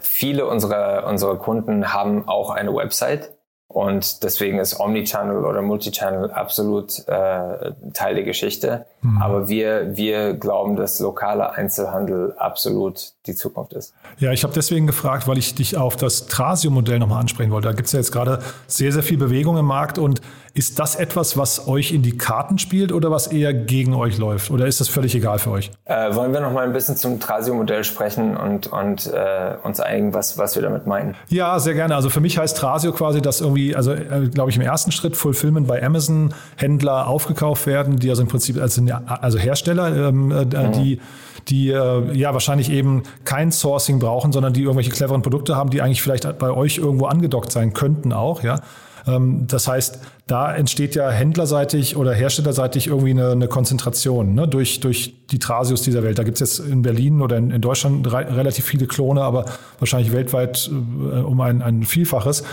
viele 0.00 0.46
unserer, 0.46 1.06
unserer 1.06 1.36
Kunden 1.36 1.92
haben 1.92 2.26
auch 2.28 2.50
eine 2.50 2.74
Website 2.74 3.35
und 3.68 4.22
deswegen 4.22 4.58
ist 4.58 4.78
Omnichannel 4.78 5.44
oder 5.44 5.60
Multichannel 5.60 6.30
absolut 6.30 7.00
äh, 7.08 7.72
Teil 7.92 8.14
der 8.14 8.22
Geschichte. 8.22 8.86
Mhm. 9.02 9.20
Aber 9.20 9.48
wir, 9.48 9.96
wir 9.96 10.34
glauben, 10.34 10.76
dass 10.76 11.00
lokaler 11.00 11.52
Einzelhandel 11.52 12.34
absolut 12.38 13.12
die 13.26 13.34
Zukunft 13.34 13.72
ist. 13.72 13.92
Ja, 14.18 14.32
ich 14.32 14.44
habe 14.44 14.54
deswegen 14.54 14.86
gefragt, 14.86 15.26
weil 15.26 15.36
ich 15.36 15.54
dich 15.56 15.76
auf 15.76 15.96
das 15.96 16.26
Trasio-Modell 16.26 17.00
nochmal 17.00 17.20
ansprechen 17.20 17.50
wollte. 17.50 17.68
Da 17.68 17.74
gibt 17.74 17.86
es 17.86 17.92
ja 17.92 17.98
jetzt 17.98 18.12
gerade 18.12 18.38
sehr, 18.68 18.92
sehr 18.92 19.02
viel 19.02 19.18
Bewegung 19.18 19.58
im 19.58 19.66
Markt. 19.66 19.98
Und 19.98 20.20
ist 20.56 20.78
das 20.78 20.96
etwas, 20.96 21.36
was 21.36 21.68
euch 21.68 21.92
in 21.92 22.00
die 22.00 22.16
Karten 22.16 22.56
spielt 22.56 22.90
oder 22.90 23.10
was 23.10 23.26
eher 23.26 23.52
gegen 23.52 23.94
euch 23.94 24.16
läuft? 24.16 24.50
Oder 24.50 24.66
ist 24.66 24.80
das 24.80 24.88
völlig 24.88 25.14
egal 25.14 25.38
für 25.38 25.50
euch? 25.50 25.70
Äh, 25.84 26.14
wollen 26.14 26.32
wir 26.32 26.40
nochmal 26.40 26.64
ein 26.64 26.72
bisschen 26.72 26.96
zum 26.96 27.20
Trasio-Modell 27.20 27.84
sprechen 27.84 28.38
und, 28.38 28.66
und 28.66 29.06
äh, 29.06 29.54
uns 29.62 29.80
einigen, 29.80 30.14
was, 30.14 30.38
was 30.38 30.54
wir 30.54 30.62
damit 30.62 30.86
meinen? 30.86 31.14
Ja, 31.28 31.58
sehr 31.58 31.74
gerne. 31.74 31.94
Also 31.94 32.08
für 32.08 32.20
mich 32.20 32.38
heißt 32.38 32.56
Trasio 32.56 32.92
quasi, 32.92 33.20
dass 33.20 33.42
irgendwie, 33.42 33.76
also 33.76 33.92
äh, 33.92 34.28
glaube 34.32 34.48
ich, 34.48 34.56
im 34.56 34.62
ersten 34.62 34.92
Schritt 34.92 35.14
Fulfillment 35.14 35.66
bei 35.66 35.84
Amazon 35.84 36.32
Händler 36.56 37.06
aufgekauft 37.06 37.66
werden, 37.66 37.98
die 37.98 38.08
also 38.08 38.22
im 38.22 38.28
Prinzip 38.28 38.58
als 38.58 38.80
also 39.06 39.38
Hersteller, 39.38 40.08
ähm, 40.08 40.30
äh, 40.30 40.44
mhm. 40.44 40.72
die 40.72 41.00
die 41.48 41.70
äh, 41.70 42.12
ja 42.12 42.32
wahrscheinlich 42.32 42.72
eben 42.72 43.04
kein 43.24 43.52
Sourcing 43.52 44.00
brauchen, 44.00 44.32
sondern 44.32 44.52
die 44.52 44.62
irgendwelche 44.62 44.90
cleveren 44.90 45.22
Produkte 45.22 45.54
haben, 45.54 45.70
die 45.70 45.80
eigentlich 45.80 46.02
vielleicht 46.02 46.38
bei 46.40 46.50
euch 46.50 46.78
irgendwo 46.78 47.06
angedockt 47.06 47.52
sein 47.52 47.72
könnten 47.72 48.12
auch, 48.12 48.42
ja. 48.42 48.58
Ähm, 49.06 49.46
das 49.46 49.68
heißt, 49.68 50.00
da 50.26 50.54
entsteht 50.54 50.94
ja 50.94 51.10
händlerseitig 51.10 51.96
oder 51.96 52.12
herstellerseitig 52.12 52.88
irgendwie 52.88 53.10
eine, 53.10 53.30
eine 53.30 53.48
Konzentration 53.48 54.34
ne? 54.34 54.48
durch, 54.48 54.80
durch 54.80 55.14
die 55.30 55.38
Trasios 55.38 55.82
dieser 55.82 56.02
Welt. 56.02 56.18
Da 56.18 56.24
gibt 56.24 56.40
es 56.40 56.58
jetzt 56.58 56.68
in 56.68 56.82
Berlin 56.82 57.20
oder 57.20 57.36
in, 57.36 57.50
in 57.50 57.60
Deutschland 57.60 58.10
re 58.12 58.26
relativ 58.36 58.64
viele 58.64 58.86
Klone, 58.86 59.22
aber 59.22 59.46
wahrscheinlich 59.78 60.12
weltweit 60.12 60.68
äh, 60.68 60.72
um 60.72 61.40
ein, 61.40 61.62
ein 61.62 61.84
Vielfaches. 61.84 62.44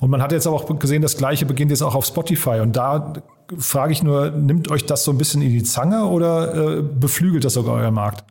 Und 0.00 0.08
man 0.10 0.22
hat 0.22 0.32
jetzt 0.32 0.46
aber 0.46 0.56
auch 0.56 0.78
gesehen, 0.78 1.02
das 1.02 1.16
Gleiche 1.18 1.44
beginnt 1.44 1.70
jetzt 1.70 1.82
auch 1.82 1.94
auf 1.94 2.06
Spotify. 2.06 2.60
Und 2.60 2.74
da 2.74 3.12
frage 3.58 3.92
ich 3.92 4.02
nur, 4.02 4.30
nimmt 4.30 4.70
euch 4.70 4.86
das 4.86 5.04
so 5.04 5.10
ein 5.10 5.18
bisschen 5.18 5.42
in 5.42 5.50
die 5.50 5.62
Zange 5.62 6.06
oder 6.06 6.78
äh, 6.78 6.82
beflügelt 6.82 7.44
das 7.44 7.54
sogar 7.54 7.74
euren 7.74 7.94
Markt? 7.94 8.24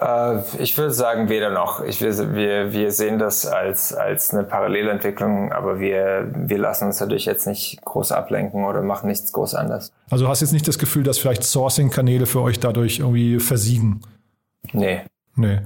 Äh, 0.00 0.40
ich 0.58 0.76
würde 0.76 0.92
sagen, 0.92 1.28
weder 1.28 1.50
noch. 1.50 1.82
Ich 1.84 2.00
wir, 2.00 2.72
wir 2.72 2.92
sehen 2.92 3.18
das 3.18 3.46
als, 3.46 3.92
als 3.92 4.32
eine 4.32 4.44
Parallelentwicklung, 4.44 5.52
aber 5.52 5.78
wir, 5.78 6.30
wir 6.34 6.58
lassen 6.58 6.86
uns 6.86 6.98
dadurch 6.98 7.26
jetzt 7.26 7.46
nicht 7.46 7.82
groß 7.84 8.12
ablenken 8.12 8.64
oder 8.64 8.82
machen 8.82 9.08
nichts 9.08 9.32
groß 9.32 9.54
anders. 9.54 9.92
Also 10.10 10.24
du 10.24 10.30
hast 10.30 10.40
jetzt 10.40 10.52
nicht 10.52 10.66
das 10.66 10.78
Gefühl, 10.78 11.02
dass 11.02 11.18
vielleicht 11.18 11.44
Sourcing-Kanäle 11.44 12.26
für 12.26 12.40
euch 12.40 12.58
dadurch 12.58 13.00
irgendwie 13.00 13.38
versiegen? 13.40 14.00
Nee. 14.72 15.02
Nee. 15.36 15.60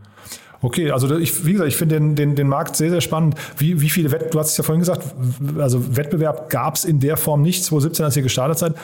Okay, 0.63 0.91
also 0.91 1.15
ich, 1.19 1.45
wie 1.45 1.53
gesagt, 1.53 1.69
ich 1.69 1.77
finde 1.77 1.97
den, 1.97 2.17
den, 2.17 2.37
den 2.37 2.49
Markt 2.49 2.75
sehr, 2.75 2.89
sehr 2.89 3.03
spannend. 3.03 3.35
Wie, 3.59 3.83
wie 3.83 3.91
viele 3.91 4.11
Wett, 4.13 4.33
du 4.33 4.39
hast 4.39 4.53
es 4.53 4.57
ja 4.57 4.65
vorhin 4.65 4.81
gesagt, 4.81 5.05
also 5.59 5.97
Wettbewerb 5.97 6.49
gab 6.49 6.77
es 6.77 6.87
in 6.87 7.01
der 7.01 7.19
Form 7.19 7.43
nicht, 7.43 7.65
2017, 7.65 8.05
als 8.05 8.17
ihr 8.17 8.23
gestartet 8.23 8.59
seid. 8.59 8.75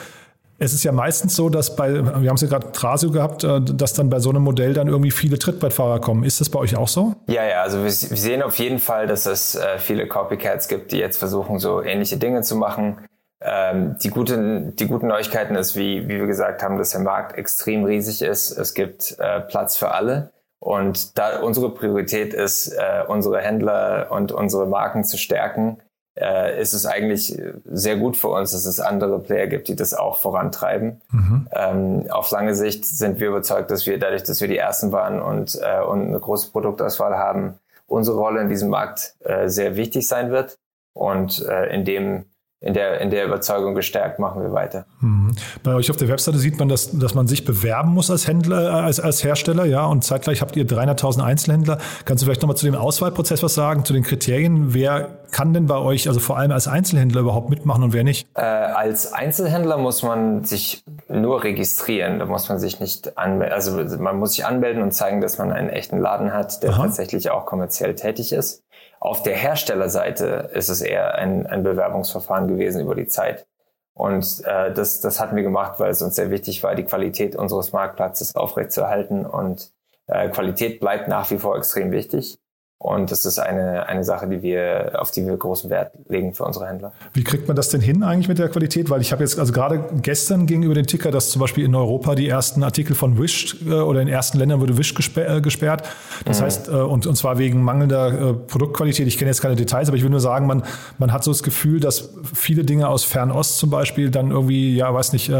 Es 0.63 0.73
ist 0.73 0.83
ja 0.83 0.91
meistens 0.91 1.35
so, 1.35 1.49
dass 1.49 1.75
bei, 1.75 1.91
wir 1.91 2.29
haben 2.29 2.35
es 2.35 2.41
ja 2.41 2.47
gerade 2.47 2.71
Trasio 2.71 3.09
gehabt, 3.09 3.43
äh, 3.43 3.59
dass 3.61 3.93
dann 3.93 4.11
bei 4.11 4.19
so 4.19 4.29
einem 4.29 4.43
Modell 4.43 4.75
dann 4.75 4.87
irgendwie 4.87 5.09
viele 5.09 5.39
Trittbrettfahrer 5.39 5.99
kommen. 5.99 6.23
Ist 6.23 6.39
das 6.39 6.49
bei 6.49 6.59
euch 6.59 6.77
auch 6.77 6.87
so? 6.87 7.15
Ja, 7.25 7.43
ja, 7.43 7.63
also 7.63 7.81
wir, 7.81 7.89
sehen 7.89 8.43
auf 8.43 8.59
jeden 8.59 8.77
Fall, 8.77 9.07
dass 9.07 9.25
es 9.25 9.55
äh, 9.55 9.79
viele 9.79 10.07
Copycats 10.07 10.67
gibt, 10.67 10.91
die 10.91 10.99
jetzt 10.99 11.17
versuchen, 11.17 11.57
so 11.57 11.81
ähnliche 11.81 12.17
Dinge 12.17 12.43
zu 12.43 12.55
machen. 12.55 12.99
Ähm, 13.41 13.95
die, 14.03 14.09
guten, 14.09 14.75
die 14.75 14.85
guten 14.85 15.07
Neuigkeiten 15.07 15.55
ist, 15.55 15.75
wie, 15.75 16.07
wie 16.07 16.19
wir 16.19 16.27
gesagt 16.27 16.61
haben, 16.61 16.77
dass 16.77 16.91
der 16.91 17.01
Markt 17.01 17.35
extrem 17.39 17.83
riesig 17.83 18.21
ist. 18.21 18.51
Es 18.51 18.75
gibt 18.75 19.15
äh, 19.17 19.41
Platz 19.41 19.77
für 19.77 19.89
alle. 19.89 20.29
Und 20.59 21.17
da 21.17 21.39
unsere 21.39 21.71
Priorität 21.71 22.35
ist, 22.35 22.71
unsere 23.07 23.39
Händler 23.39 24.09
und 24.11 24.31
unsere 24.31 24.67
Marken 24.67 25.03
zu 25.03 25.17
stärken, 25.17 25.79
äh, 26.21 26.61
ist 26.61 26.73
es 26.73 26.85
eigentlich 26.85 27.37
sehr 27.65 27.97
gut 27.97 28.15
für 28.15 28.29
uns, 28.29 28.51
dass 28.51 28.65
es 28.65 28.79
andere 28.79 29.19
Player 29.19 29.47
gibt, 29.47 29.67
die 29.67 29.75
das 29.75 29.93
auch 29.93 30.17
vorantreiben. 30.17 31.01
Mhm. 31.11 31.47
Ähm, 31.51 32.05
auf 32.09 32.29
lange 32.31 32.55
Sicht 32.55 32.85
sind 32.85 33.19
wir 33.19 33.29
überzeugt, 33.29 33.71
dass 33.71 33.85
wir 33.85 33.99
dadurch, 33.99 34.23
dass 34.23 34.39
wir 34.41 34.47
die 34.47 34.57
Ersten 34.57 34.91
waren 34.91 35.21
und, 35.21 35.59
äh, 35.61 35.81
und 35.81 36.07
eine 36.07 36.19
große 36.19 36.51
Produktauswahl 36.51 37.17
haben, 37.17 37.55
unsere 37.87 38.17
Rolle 38.17 38.41
in 38.41 38.49
diesem 38.49 38.69
Markt 38.69 39.15
äh, 39.23 39.49
sehr 39.49 39.75
wichtig 39.75 40.07
sein 40.07 40.31
wird. 40.31 40.57
Und 40.93 41.45
äh, 41.47 41.73
in 41.73 41.85
dem 41.85 42.25
in 42.63 42.75
der, 42.75 43.01
in 43.01 43.09
der 43.09 43.25
Überzeugung 43.25 43.73
gestärkt, 43.73 44.19
machen 44.19 44.43
wir 44.43 44.53
weiter. 44.53 44.85
Mhm. 44.99 45.35
Bei 45.63 45.73
euch 45.73 45.89
auf 45.89 45.97
der 45.97 46.07
Webseite 46.09 46.37
sieht 46.37 46.59
man, 46.59 46.69
dass, 46.69 46.91
dass 46.91 47.15
man 47.15 47.27
sich 47.27 47.43
bewerben 47.43 47.91
muss 47.91 48.11
als 48.11 48.27
Händler, 48.27 48.65
äh, 48.65 48.83
als, 48.83 48.99
als 48.99 49.23
Hersteller, 49.23 49.65
ja, 49.65 49.83
und 49.85 50.03
zeitgleich 50.03 50.41
habt 50.41 50.55
ihr 50.55 50.67
300.000 50.67 51.23
Einzelhändler. 51.23 51.79
Kannst 52.05 52.21
du 52.21 52.25
vielleicht 52.25 52.43
nochmal 52.43 52.57
zu 52.57 52.67
dem 52.67 52.75
Auswahlprozess 52.75 53.41
was 53.41 53.55
sagen, 53.55 53.83
zu 53.83 53.93
den 53.93 54.03
Kriterien? 54.03 54.75
Wer 54.75 55.09
kann 55.31 55.55
denn 55.55 55.65
bei 55.65 55.77
euch, 55.77 56.07
also 56.07 56.19
vor 56.19 56.37
allem 56.37 56.51
als 56.51 56.67
Einzelhändler 56.67 57.21
überhaupt 57.21 57.49
mitmachen 57.49 57.83
und 57.83 57.93
wer 57.93 58.03
nicht? 58.03 58.27
Äh, 58.35 58.41
als 58.41 59.11
Einzelhändler 59.11 59.77
muss 59.77 60.03
man 60.03 60.43
sich 60.43 60.83
nur 61.09 61.43
registrieren. 61.43 62.19
Da 62.19 62.25
muss 62.25 62.47
man 62.47 62.59
sich 62.59 62.79
nicht 62.79 63.17
anmelden. 63.17 63.53
Also 63.53 63.71
man 63.97 64.19
muss 64.19 64.33
sich 64.33 64.45
anmelden 64.45 64.83
und 64.83 64.91
zeigen, 64.91 65.19
dass 65.19 65.39
man 65.39 65.51
einen 65.51 65.69
echten 65.69 65.97
Laden 65.97 66.31
hat, 66.31 66.61
der 66.61 66.71
Aha. 66.71 66.83
tatsächlich 66.83 67.31
auch 67.31 67.47
kommerziell 67.47 67.95
tätig 67.95 68.33
ist. 68.33 68.63
Auf 69.01 69.23
der 69.23 69.35
Herstellerseite 69.35 70.51
ist 70.53 70.69
es 70.69 70.79
eher 70.79 71.15
ein, 71.15 71.47
ein 71.47 71.63
Bewerbungsverfahren 71.63 72.47
gewesen 72.47 72.81
über 72.81 72.93
die 72.93 73.07
Zeit. 73.07 73.47
Und 73.93 74.43
äh, 74.45 74.71
das, 74.71 75.01
das 75.01 75.19
hatten 75.19 75.35
wir 75.35 75.41
gemacht, 75.41 75.79
weil 75.79 75.89
es 75.89 76.03
uns 76.03 76.15
sehr 76.15 76.29
wichtig 76.29 76.61
war, 76.61 76.75
die 76.75 76.85
Qualität 76.85 77.35
unseres 77.35 77.73
Marktplatzes 77.73 78.35
aufrechtzuerhalten. 78.35 79.25
Und 79.25 79.71
äh, 80.05 80.29
Qualität 80.29 80.79
bleibt 80.79 81.07
nach 81.07 81.31
wie 81.31 81.39
vor 81.39 81.57
extrem 81.57 81.91
wichtig. 81.91 82.37
Und 82.81 83.11
das 83.11 83.25
ist 83.25 83.37
eine, 83.37 83.85
eine 83.85 84.03
Sache, 84.03 84.27
die 84.27 84.41
wir, 84.41 84.93
auf 84.95 85.11
die 85.11 85.23
wir 85.23 85.37
großen 85.37 85.69
Wert 85.69 85.91
legen 86.09 86.33
für 86.33 86.45
unsere 86.45 86.67
Händler. 86.67 86.91
Wie 87.13 87.23
kriegt 87.23 87.47
man 87.47 87.55
das 87.55 87.69
denn 87.69 87.79
hin 87.79 88.01
eigentlich 88.01 88.27
mit 88.27 88.39
der 88.39 88.49
Qualität? 88.49 88.89
Weil 88.89 89.01
ich 89.01 89.11
habe 89.11 89.21
jetzt, 89.21 89.37
also 89.37 89.53
gerade 89.53 89.85
gestern 90.01 90.47
ging 90.47 90.63
über 90.63 90.73
den 90.73 90.87
Ticker, 90.87 91.11
dass 91.11 91.29
zum 91.29 91.41
Beispiel 91.41 91.63
in 91.63 91.75
Europa 91.75 92.15
die 92.15 92.27
ersten 92.27 92.63
Artikel 92.63 92.95
von 92.95 93.19
Wish 93.21 93.57
äh, 93.67 93.73
oder 93.73 94.01
in 94.01 94.07
ersten 94.07 94.39
Ländern 94.39 94.61
wurde 94.61 94.79
Wish 94.79 94.95
äh, 95.15 95.41
gesperrt. 95.41 95.87
Das 96.25 96.39
mhm. 96.39 96.43
heißt, 96.43 96.67
äh, 96.69 96.71
und, 96.71 97.05
und 97.05 97.15
zwar 97.15 97.37
wegen 97.37 97.61
mangelnder 97.61 98.33
Produktqualität. 98.33 99.05
Ich 99.05 99.19
kenne 99.19 99.29
jetzt 99.29 99.43
keine 99.43 99.55
Details, 99.55 99.87
aber 99.87 99.97
ich 99.97 100.03
will 100.03 100.09
nur 100.09 100.19
sagen, 100.19 100.47
man, 100.47 100.63
man 100.97 101.13
hat 101.13 101.23
so 101.23 101.29
das 101.29 101.43
Gefühl, 101.43 101.79
dass 101.81 102.15
viele 102.33 102.63
Dinge 102.63 102.87
aus 102.87 103.03
Fernost 103.03 103.59
zum 103.59 103.69
Beispiel 103.69 104.09
dann 104.09 104.31
irgendwie, 104.31 104.75
ja, 104.75 104.91
weiß 104.91 105.13
nicht, 105.13 105.31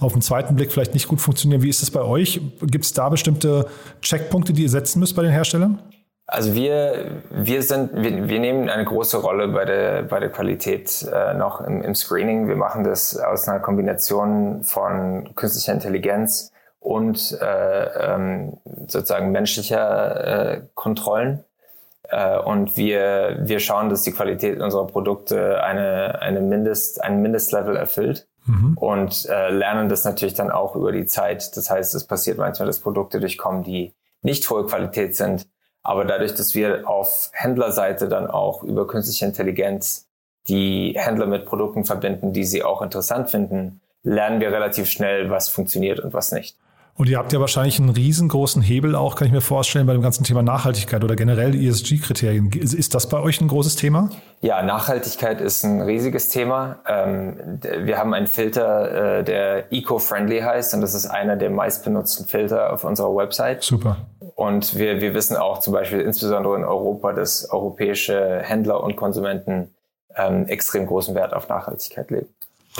auf 0.00 0.12
den 0.12 0.20
zweiten 0.20 0.54
Blick 0.54 0.70
vielleicht 0.70 0.92
nicht 0.92 1.08
gut 1.08 1.22
funktionieren. 1.22 1.62
Wie 1.62 1.70
ist 1.70 1.80
das 1.80 1.90
bei 1.90 2.02
euch? 2.02 2.42
Gibt 2.60 2.84
es 2.84 2.92
da 2.92 3.08
bestimmte 3.08 3.64
Checkpunkte, 4.02 4.52
die 4.52 4.64
ihr 4.64 4.68
setzen 4.68 5.00
müsst 5.00 5.16
bei 5.16 5.22
den 5.22 5.32
Herstellern? 5.32 5.78
Also 6.30 6.54
wir, 6.54 7.22
wir 7.30 7.60
sind, 7.64 7.90
wir, 7.92 8.28
wir 8.28 8.38
nehmen 8.38 8.68
eine 8.68 8.84
große 8.84 9.16
Rolle 9.16 9.48
bei 9.48 9.64
der, 9.64 10.04
bei 10.04 10.20
der 10.20 10.30
Qualität 10.30 11.04
äh, 11.12 11.34
noch 11.34 11.60
im, 11.60 11.82
im 11.82 11.96
Screening. 11.96 12.46
Wir 12.46 12.54
machen 12.54 12.84
das 12.84 13.18
aus 13.18 13.48
einer 13.48 13.58
Kombination 13.58 14.62
von 14.62 15.34
künstlicher 15.34 15.72
Intelligenz 15.72 16.52
und 16.78 17.36
äh, 17.42 18.14
ähm, 18.14 18.58
sozusagen 18.86 19.32
menschlicher 19.32 20.54
äh, 20.54 20.62
Kontrollen. 20.74 21.42
Äh, 22.04 22.38
und 22.38 22.76
wir, 22.76 23.38
wir 23.40 23.58
schauen, 23.58 23.90
dass 23.90 24.02
die 24.02 24.12
Qualität 24.12 24.60
unserer 24.60 24.86
Produkte 24.86 25.64
eine, 25.64 26.22
eine 26.22 26.40
Mindest, 26.42 27.02
ein 27.02 27.22
Mindestlevel 27.22 27.74
erfüllt. 27.74 28.28
Mhm. 28.46 28.78
Und 28.78 29.26
äh, 29.28 29.50
lernen 29.50 29.88
das 29.88 30.04
natürlich 30.04 30.34
dann 30.34 30.52
auch 30.52 30.76
über 30.76 30.92
die 30.92 31.06
Zeit. 31.06 31.56
Das 31.56 31.70
heißt, 31.70 31.92
es 31.96 32.06
passiert 32.06 32.38
manchmal, 32.38 32.68
dass 32.68 32.78
Produkte 32.78 33.18
durchkommen, 33.18 33.64
die 33.64 33.94
nicht 34.22 34.48
hohe 34.48 34.64
Qualität 34.64 35.16
sind 35.16 35.48
aber 35.82 36.04
dadurch, 36.04 36.34
dass 36.34 36.54
wir 36.54 36.88
auf 36.88 37.30
Händlerseite 37.32 38.08
dann 38.08 38.26
auch 38.26 38.62
über 38.62 38.86
künstliche 38.86 39.24
Intelligenz 39.24 40.06
die 40.48 40.94
Händler 40.96 41.26
mit 41.26 41.46
Produkten 41.46 41.84
verbinden, 41.84 42.32
die 42.32 42.44
sie 42.44 42.62
auch 42.62 42.82
interessant 42.82 43.30
finden, 43.30 43.80
lernen 44.02 44.40
wir 44.40 44.52
relativ 44.52 44.90
schnell, 44.90 45.30
was 45.30 45.48
funktioniert 45.48 46.00
und 46.00 46.12
was 46.12 46.32
nicht. 46.32 46.56
Und 47.00 47.08
ihr 47.08 47.16
habt 47.16 47.32
ja 47.32 47.40
wahrscheinlich 47.40 47.78
einen 47.78 47.88
riesengroßen 47.88 48.60
Hebel 48.60 48.94
auch, 48.94 49.14
kann 49.14 49.26
ich 49.26 49.32
mir 49.32 49.40
vorstellen, 49.40 49.86
bei 49.86 49.94
dem 49.94 50.02
ganzen 50.02 50.22
Thema 50.22 50.42
Nachhaltigkeit 50.42 51.02
oder 51.02 51.16
generell 51.16 51.54
ESG-Kriterien. 51.54 52.50
Ist 52.52 52.94
das 52.94 53.08
bei 53.08 53.18
euch 53.18 53.40
ein 53.40 53.48
großes 53.48 53.76
Thema? 53.76 54.10
Ja, 54.42 54.62
Nachhaltigkeit 54.62 55.40
ist 55.40 55.64
ein 55.64 55.80
riesiges 55.80 56.28
Thema. 56.28 56.80
Ähm, 56.86 57.58
wir 57.62 57.96
haben 57.96 58.12
einen 58.12 58.26
Filter, 58.26 59.20
äh, 59.20 59.24
der 59.24 59.72
eco-friendly 59.72 60.40
heißt 60.40 60.74
und 60.74 60.82
das 60.82 60.92
ist 60.92 61.06
einer 61.06 61.36
der 61.36 61.48
meistbenutzten 61.48 62.26
Filter 62.26 62.70
auf 62.70 62.84
unserer 62.84 63.16
Website. 63.16 63.62
Super. 63.62 63.96
Und 64.40 64.78
wir, 64.78 65.02
wir 65.02 65.12
wissen 65.12 65.36
auch 65.36 65.58
zum 65.58 65.74
Beispiel 65.74 66.00
insbesondere 66.00 66.56
in 66.56 66.64
Europa, 66.64 67.12
dass 67.12 67.50
europäische 67.50 68.40
Händler 68.42 68.82
und 68.82 68.96
Konsumenten 68.96 69.74
ähm, 70.16 70.46
extrem 70.46 70.86
großen 70.86 71.14
Wert 71.14 71.34
auf 71.34 71.50
Nachhaltigkeit 71.50 72.10
legen. 72.10 72.28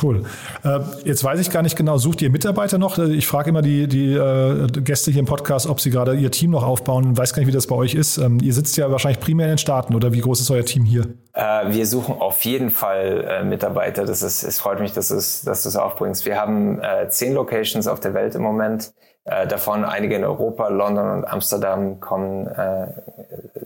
Cool. 0.02 0.24
Äh, 0.64 0.78
jetzt 1.04 1.22
weiß 1.22 1.38
ich 1.38 1.50
gar 1.50 1.60
nicht 1.60 1.76
genau, 1.76 1.98
sucht 1.98 2.22
ihr 2.22 2.30
Mitarbeiter 2.30 2.78
noch? 2.78 2.96
Ich 2.96 3.26
frage 3.26 3.50
immer 3.50 3.60
die, 3.60 3.88
die 3.88 4.14
äh, 4.14 4.68
Gäste 4.68 5.10
hier 5.10 5.20
im 5.20 5.26
Podcast, 5.26 5.66
ob 5.66 5.80
sie 5.80 5.90
gerade 5.90 6.14
ihr 6.14 6.30
Team 6.30 6.52
noch 6.52 6.62
aufbauen. 6.62 7.12
Ich 7.12 7.18
weiß 7.18 7.34
gar 7.34 7.40
nicht, 7.40 7.48
wie 7.48 7.52
das 7.52 7.66
bei 7.66 7.76
euch 7.76 7.94
ist. 7.94 8.16
Ähm, 8.16 8.38
ihr 8.42 8.54
sitzt 8.54 8.78
ja 8.78 8.90
wahrscheinlich 8.90 9.20
primär 9.20 9.44
in 9.44 9.52
den 9.52 9.58
Staaten 9.58 9.94
oder 9.94 10.14
wie 10.14 10.20
groß 10.20 10.40
ist 10.40 10.50
euer 10.50 10.64
Team 10.64 10.86
hier? 10.86 11.08
Äh, 11.34 11.74
wir 11.74 11.86
suchen 11.86 12.14
auf 12.20 12.42
jeden 12.46 12.70
Fall 12.70 13.26
äh, 13.28 13.44
Mitarbeiter. 13.44 14.06
Das 14.06 14.22
ist, 14.22 14.44
es 14.44 14.58
freut 14.58 14.80
mich, 14.80 14.94
dass, 14.94 15.10
es, 15.10 15.42
dass 15.42 15.64
du 15.64 15.68
es 15.68 15.76
aufbringst. 15.76 16.24
Wir 16.24 16.40
haben 16.40 16.80
äh, 16.80 17.10
zehn 17.10 17.34
Locations 17.34 17.86
auf 17.86 18.00
der 18.00 18.14
Welt 18.14 18.34
im 18.34 18.40
Moment. 18.40 18.94
Äh, 19.24 19.46
davon 19.46 19.84
einige 19.84 20.16
in 20.16 20.24
Europa, 20.24 20.68
London 20.68 21.10
und 21.10 21.24
Amsterdam 21.24 22.00
kommen 22.00 22.48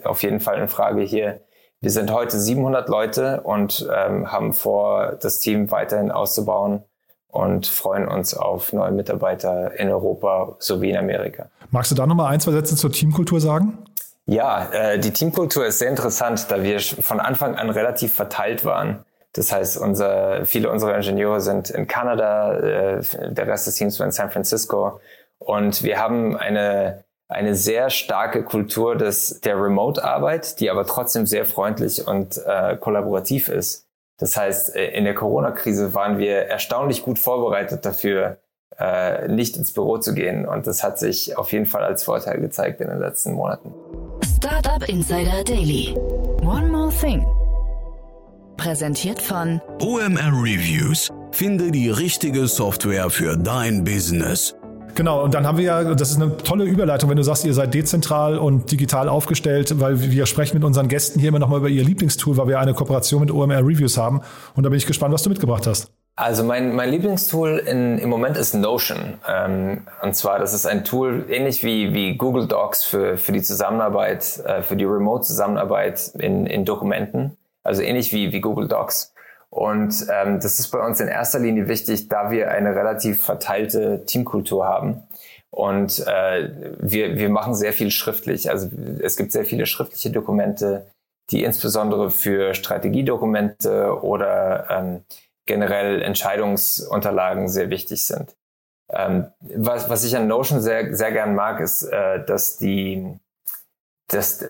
auf 0.05 0.23
jeden 0.23 0.41
Fall 0.41 0.59
in 0.59 0.69
Frage 0.69 1.03
hier. 1.03 1.41
Wir 1.81 1.91
sind 1.91 2.11
heute 2.11 2.39
700 2.39 2.89
Leute 2.89 3.43
und 3.43 3.87
ähm, 3.95 4.33
haben 4.33 4.55
vor, 4.55 5.19
das 5.21 5.39
Team 5.39 5.71
weiterhin 5.71 6.11
auszubauen 6.11 6.83
und 7.29 7.67
freuen 7.67 8.09
uns 8.09 8.35
auf 8.35 8.73
neue 8.73 8.93
Mitarbeiter 8.93 9.79
in 9.79 9.91
Europa 9.91 10.57
sowie 10.61 10.91
in 10.91 10.97
Amerika. 10.97 11.51
Magst 11.71 11.91
du 11.91 11.95
da 11.95 12.07
nochmal 12.07 12.33
ein, 12.33 12.41
zwei 12.41 12.53
Sätze 12.53 12.77
zur 12.77 12.91
Teamkultur 12.91 13.41
sagen? 13.41 13.79
Ja, 14.25 14.71
äh, 14.73 14.99
die 14.99 15.11
Teamkultur 15.11 15.67
ist 15.67 15.79
sehr 15.79 15.91
interessant, 15.91 16.47
da 16.49 16.63
wir 16.63 16.81
von 16.81 17.21
Anfang 17.21 17.57
an 17.57 17.69
relativ 17.69 18.15
verteilt 18.15 18.65
waren. 18.65 19.05
Das 19.35 19.53
heißt, 19.53 19.77
unser, 19.77 20.47
viele 20.47 20.71
unserer 20.71 20.97
Ingenieure 20.97 21.41
sind 21.41 21.69
in 21.69 21.87
Kanada, 21.87 22.55
äh, 22.55 23.03
der 23.31 23.47
Rest 23.47 23.67
des 23.67 23.75
Teams 23.75 23.99
war 23.99 24.07
in 24.07 24.13
San 24.13 24.31
Francisco. 24.31 25.01
Und 25.45 25.83
wir 25.83 25.99
haben 25.99 26.37
eine 26.37 27.05
eine 27.29 27.55
sehr 27.55 27.91
starke 27.91 28.45
Kultur 28.45 28.97
des, 28.97 29.41
der 29.41 29.61
Remote-Arbeit, 29.61 30.61
die 30.61 30.71
aber 30.71 30.87
trotzdem 30.87 31.27
sehr 31.27 31.45
freundlich 31.45 32.07
und 32.07 32.41
äh, 32.47 32.77
kollaborativ 32.77 33.49
ist. 33.49 33.87
Das 34.19 34.37
heißt, 34.37 34.77
äh, 34.77 34.91
in 34.93 35.05
der 35.05 35.15
Corona-Krise 35.15 35.95
waren 35.95 36.19
wir 36.19 36.47
erstaunlich 36.47 37.03
gut 37.03 37.19
vorbereitet 37.19 37.85
dafür, 37.85 38.39
äh, 38.79 39.29
nicht 39.29 39.57
ins 39.57 39.73
Büro 39.73 39.99
zu 39.99 40.15
gehen. 40.15 40.47
Und 40.47 40.67
das 40.67 40.85
hat 40.85 40.99
sich 40.99 41.37
auf 41.37 41.53
jeden 41.53 41.67
Fall 41.67 41.83
als 41.83 42.05
Vorteil 42.05 42.41
gezeigt 42.41 42.81
in 42.81 42.89
den 42.89 43.01
letzten 43.01 43.33
Monaten. 43.33 43.73
Startup 44.37 44.87
Insider 44.89 45.43
Daily. 45.45 45.95
One 46.43 46.69
more 46.69 46.93
thing. 47.01 47.25
Präsentiert 48.57 49.21
von 49.21 49.61
OMR 49.81 50.33
Reviews. 50.43 51.11
Finde 51.33 51.73
die 51.73 51.91
richtige 51.91 52.47
Software 52.47 53.11
für 53.11 53.37
dein 53.37 53.83
Business. 53.83 54.55
Genau, 54.95 55.25
und 55.25 55.35
dann 55.35 55.47
haben 55.47 55.59
wir 55.59 55.65
ja, 55.65 55.95
das 55.95 56.11
ist 56.11 56.21
eine 56.21 56.37
tolle 56.37 56.65
Überleitung, 56.65 57.11
wenn 57.11 57.17
du 57.17 57.25
sagst, 57.25 57.45
ihr 57.45 57.55
seid 57.55 57.75
dezentral 57.75 58.39
und 58.39 58.71
digital 58.71 59.09
aufgestellt, 59.09 59.81
weil 59.81 60.01
wir 60.01 60.27
sprechen 60.27 60.57
mit 60.57 60.65
unseren 60.65 60.89
Gästen 60.89 61.19
hier 61.19 61.31
immer 61.31 61.41
nochmal 61.41 61.59
über 61.59 61.69
ihr 61.69 61.83
Lieblingstool, 61.83 62.37
weil 62.37 62.49
wir 62.49 62.61
eine 62.61 62.75
Kooperation 62.75 63.21
mit 63.21 63.33
OMR 63.33 63.59
Reviews 63.59 63.97
haben. 63.97 64.21
Und 64.55 64.63
da 64.63 64.69
bin 64.69 64.77
ich 64.77 64.87
gespannt, 64.87 65.13
was 65.13 65.23
du 65.23 65.31
mitgebracht 65.31 65.67
hast. 65.67 65.91
Also 66.17 66.45
mein, 66.45 66.77
mein 66.77 66.91
Lieblingstool 66.91 67.59
in, 67.59 67.99
im 67.99 68.09
Moment 68.09 68.37
ist 68.37 68.55
Notion. 68.55 69.15
Ähm, 69.29 69.85
und 70.01 70.15
zwar, 70.15 70.39
das 70.39 70.55
ist 70.55 70.65
ein 70.65 70.85
Tool 70.85 71.25
ähnlich 71.29 71.65
wie, 71.65 71.93
wie 71.93 72.17
Google 72.17 72.47
Docs 72.47 72.85
für, 72.85 73.17
für 73.17 73.33
die 73.33 73.43
Zusammenarbeit, 73.43 74.41
äh, 74.47 74.63
für 74.63 74.77
die 74.77 74.85
Remote-Zusammenarbeit 74.85 76.13
in, 76.21 76.47
in 76.47 76.65
Dokumenten. 76.65 77.37
Also 77.65 77.83
ähnlich 77.83 78.13
wie, 78.13 78.31
wie 78.31 78.41
Google 78.41 78.69
Docs. 78.69 79.14
Und 79.55 80.09
ähm, 80.11 80.41
das 80.41 80.59
ist 80.59 80.73
bei 80.73 80.85
uns 80.85 80.99
in 80.99 81.07
erster 81.07 81.39
Linie 81.39 81.69
wichtig, 81.69 82.09
da 82.09 82.33
wir 82.33 82.51
eine 82.51 82.75
relativ 82.75 83.23
verteilte 83.23 84.05
Teamkultur 84.05 84.67
haben. 84.67 85.05
Und 85.51 86.05
äh, 86.09 86.51
wir, 86.81 87.17
wir 87.17 87.29
machen 87.29 87.55
sehr 87.55 87.73
viel 87.73 87.93
schriftlich. 87.93 88.51
Also 88.51 88.69
es 88.99 89.17
gibt 89.17 89.31
sehr 89.31 89.45
viele 89.45 89.67
schriftliche 89.67 90.11
Dokumente, 90.11 90.91
die 91.31 91.45
insbesondere 91.45 92.11
für 92.11 92.55
Strategiedokumente 92.55 94.03
oder 94.03 94.67
ähm, 94.71 95.05
generell 95.47 96.03
Entscheidungsunterlagen 96.03 97.49
sehr 97.49 97.71
wichtig 97.71 98.05
sind. 98.05 98.35
Ähm, 98.91 99.27
was, 99.39 99.89
was 99.89 100.03
ich 100.03 100.17
an 100.17 100.27
Notion 100.27 100.61
sehr, 100.61 100.97
sehr 100.97 101.13
gern 101.13 101.37
mag, 101.37 101.61
ist, 101.61 101.85
äh, 101.85 102.25
dass 102.25 102.57
die, 102.57 103.21
dass 104.09 104.49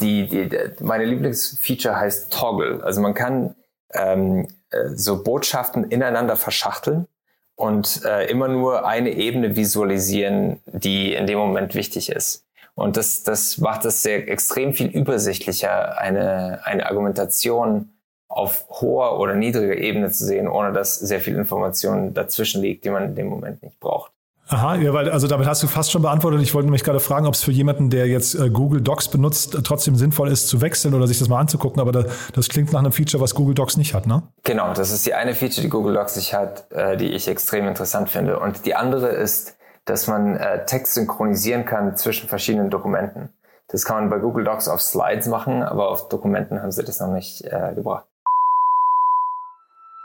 die, 0.00 0.26
die, 0.26 0.50
meine 0.80 1.04
Lieblingsfeature 1.04 1.94
heißt 1.94 2.32
Toggle. 2.32 2.82
Also 2.82 3.00
man 3.00 3.14
kann 3.14 3.54
ähm, 3.94 4.48
äh, 4.70 4.88
so 4.94 5.22
Botschaften 5.22 5.84
ineinander 5.84 6.36
verschachteln 6.36 7.06
und 7.54 8.02
äh, 8.04 8.26
immer 8.30 8.48
nur 8.48 8.86
eine 8.86 9.10
Ebene 9.10 9.56
visualisieren, 9.56 10.60
die 10.66 11.12
in 11.14 11.26
dem 11.26 11.38
Moment 11.38 11.74
wichtig 11.74 12.10
ist. 12.10 12.46
Und 12.74 12.96
das, 12.96 13.22
das 13.22 13.58
macht 13.58 13.84
es 13.84 14.02
sehr 14.02 14.28
extrem 14.28 14.72
viel 14.72 14.86
übersichtlicher, 14.86 15.98
eine, 15.98 16.60
eine 16.64 16.86
Argumentation 16.86 17.90
auf 18.28 18.66
hoher 18.70 19.18
oder 19.18 19.34
niedriger 19.34 19.76
Ebene 19.76 20.10
zu 20.10 20.24
sehen, 20.24 20.48
ohne 20.48 20.72
dass 20.72 20.94
sehr 20.94 21.20
viel 21.20 21.36
Information 21.36 22.14
dazwischen 22.14 22.62
liegt, 22.62 22.84
die 22.84 22.90
man 22.90 23.04
in 23.04 23.14
dem 23.16 23.26
Moment 23.26 23.62
nicht 23.62 23.78
braucht. 23.80 24.12
Aha, 24.50 24.74
ja, 24.74 24.92
weil 24.92 25.08
also 25.08 25.28
damit 25.28 25.46
hast 25.46 25.62
du 25.62 25.68
fast 25.68 25.92
schon 25.92 26.02
beantwortet. 26.02 26.42
Ich 26.42 26.54
wollte 26.54 26.66
nämlich 26.66 26.82
gerade 26.82 26.98
fragen, 26.98 27.24
ob 27.26 27.34
es 27.34 27.44
für 27.44 27.52
jemanden, 27.52 27.88
der 27.88 28.08
jetzt 28.08 28.34
äh, 28.34 28.50
Google 28.50 28.80
Docs 28.80 29.06
benutzt, 29.06 29.56
trotzdem 29.62 29.94
sinnvoll 29.94 30.28
ist 30.28 30.48
zu 30.48 30.60
wechseln 30.60 30.92
oder 30.92 31.06
sich 31.06 31.20
das 31.20 31.28
mal 31.28 31.38
anzugucken. 31.38 31.80
Aber 31.80 31.92
da, 31.92 32.04
das 32.34 32.48
klingt 32.48 32.72
nach 32.72 32.80
einem 32.80 32.90
Feature, 32.90 33.22
was 33.22 33.36
Google 33.36 33.54
Docs 33.54 33.76
nicht 33.76 33.94
hat, 33.94 34.08
ne? 34.08 34.24
Genau, 34.42 34.74
das 34.74 34.90
ist 34.90 35.06
die 35.06 35.14
eine 35.14 35.34
Feature, 35.34 35.62
die 35.62 35.68
Google 35.68 35.94
Docs 35.94 36.16
nicht 36.16 36.34
hat, 36.34 36.68
äh, 36.72 36.96
die 36.96 37.10
ich 37.10 37.28
extrem 37.28 37.68
interessant 37.68 38.10
finde. 38.10 38.40
Und 38.40 38.66
die 38.66 38.74
andere 38.74 39.06
ist, 39.10 39.56
dass 39.84 40.08
man 40.08 40.36
äh, 40.36 40.66
Text 40.66 40.94
synchronisieren 40.94 41.64
kann 41.64 41.96
zwischen 41.96 42.28
verschiedenen 42.28 42.70
Dokumenten. 42.70 43.28
Das 43.68 43.84
kann 43.84 44.00
man 44.00 44.10
bei 44.10 44.18
Google 44.18 44.44
Docs 44.44 44.66
auf 44.66 44.80
Slides 44.80 45.28
machen, 45.28 45.62
aber 45.62 45.90
auf 45.90 46.08
Dokumenten 46.08 46.60
haben 46.60 46.72
sie 46.72 46.82
das 46.82 46.98
noch 46.98 47.12
nicht 47.12 47.44
äh, 47.44 47.72
gebracht. 47.76 48.09